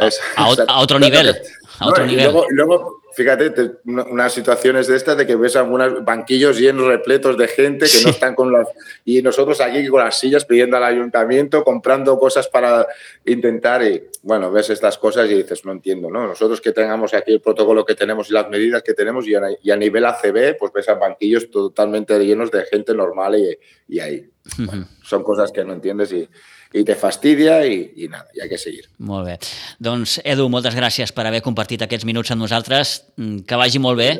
Es, 0.00 0.20
a, 0.36 0.44
a, 0.44 0.46
a, 0.46 0.80
otro 0.80 0.98
nivel. 0.98 1.36
A 1.78 1.88
otro 1.88 2.04
no, 2.04 2.10
nivel. 2.10 2.28
Y 2.28 2.32
luego, 2.32 2.46
luego, 2.50 3.02
fíjate, 3.14 3.50
te, 3.50 3.70
unas 3.84 4.32
situaciones 4.32 4.86
de 4.86 4.96
estas 4.96 5.16
de 5.16 5.26
que 5.26 5.36
ves 5.36 5.56
algunos 5.56 6.04
banquillos 6.04 6.58
llenos, 6.58 6.86
repletos 6.86 7.36
de 7.36 7.48
gente 7.48 7.80
que 7.86 7.88
sí. 7.88 8.04
no 8.04 8.10
están 8.10 8.34
con 8.34 8.52
las... 8.52 8.68
Y 9.04 9.22
nosotros 9.22 9.60
aquí 9.60 9.86
con 9.88 10.00
las 10.00 10.18
sillas 10.18 10.44
pidiendo 10.44 10.76
al 10.76 10.84
ayuntamiento, 10.84 11.64
comprando 11.64 12.18
cosas 12.18 12.48
para 12.48 12.86
intentar 13.24 13.82
y, 13.82 14.04
bueno, 14.22 14.52
ves 14.52 14.70
estas 14.70 14.98
cosas 14.98 15.30
y 15.30 15.34
dices, 15.34 15.64
no 15.64 15.72
entiendo, 15.72 16.10
¿no? 16.10 16.26
Nosotros 16.26 16.60
que 16.60 16.72
tengamos 16.72 17.14
aquí 17.14 17.32
el 17.32 17.40
protocolo 17.40 17.84
que 17.84 17.94
tenemos 17.94 18.30
y 18.30 18.34
las 18.34 18.48
medidas 18.48 18.82
que 18.82 18.94
tenemos 18.94 19.26
y 19.26 19.34
a, 19.34 19.42
y 19.62 19.70
a 19.70 19.76
nivel 19.76 20.04
ACB, 20.04 20.56
pues 20.58 20.72
ves 20.72 20.88
a 20.88 20.94
banquillos 20.94 21.50
totalmente 21.50 22.18
llenos 22.18 22.50
de 22.50 22.64
gente 22.64 22.94
normal 22.94 23.36
y, 23.36 23.58
y 23.88 24.00
ahí. 24.00 24.18
Uh 24.18 24.48
-huh. 24.48 24.66
bueno, 24.66 24.88
son 25.02 25.22
cosas 25.22 25.52
que 25.52 25.64
no 25.64 25.72
entiendes 25.72 26.12
y 26.12 26.28
i 26.72 26.84
te 26.86 26.94
fastidia 26.94 27.60
i, 27.66 27.80
i 28.04 28.08
nada, 28.10 28.28
i 28.36 28.44
ha 28.44 28.48
que 28.50 28.58
seguir. 28.60 28.84
Molt 29.02 29.26
bé. 29.26 29.36
Doncs, 29.82 30.20
Edu, 30.22 30.46
moltes 30.52 30.76
gràcies 30.78 31.10
per 31.14 31.26
haver 31.26 31.42
compartit 31.42 31.82
aquests 31.82 32.06
minuts 32.06 32.30
amb 32.30 32.44
nosaltres. 32.44 33.00
Mm, 33.18 33.42
que 33.48 33.58
vagi 33.58 33.82
molt 33.82 33.98
bé. 33.98 34.10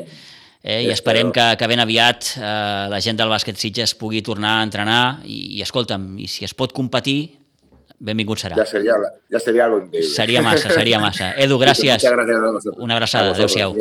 Eh, 0.61 0.83
I 0.85 0.91
esperem 0.93 1.31
que, 1.33 1.45
que 1.57 1.69
ben 1.71 1.81
aviat 1.81 2.35
eh, 2.37 2.89
la 2.93 2.99
gent 3.01 3.17
del 3.17 3.31
bàsquet 3.33 3.57
Sitges 3.57 3.95
pugui 3.97 4.21
tornar 4.21 4.59
a 4.59 4.65
entrenar 4.67 5.03
i, 5.25 5.57
i 5.57 5.63
escolta'm, 5.65 6.11
i 6.21 6.27
si 6.29 6.45
es 6.45 6.53
pot 6.53 6.75
competir, 6.77 7.21
benvingut 8.01 8.43
serà. 8.43 8.59
Ja 8.59 8.67
seria, 8.69 8.99
ja 9.31 9.41
seria 9.41 9.71
increïble. 9.71 10.11
Seria 10.11 10.43
massa, 10.45 10.75
seria 10.75 11.01
massa. 11.01 11.31
Edu, 11.41 11.57
gràcies. 11.65 12.05
A 12.05 12.13
Una 12.77 12.99
abraçada. 12.99 13.33
Adéu-siau. 13.33 13.79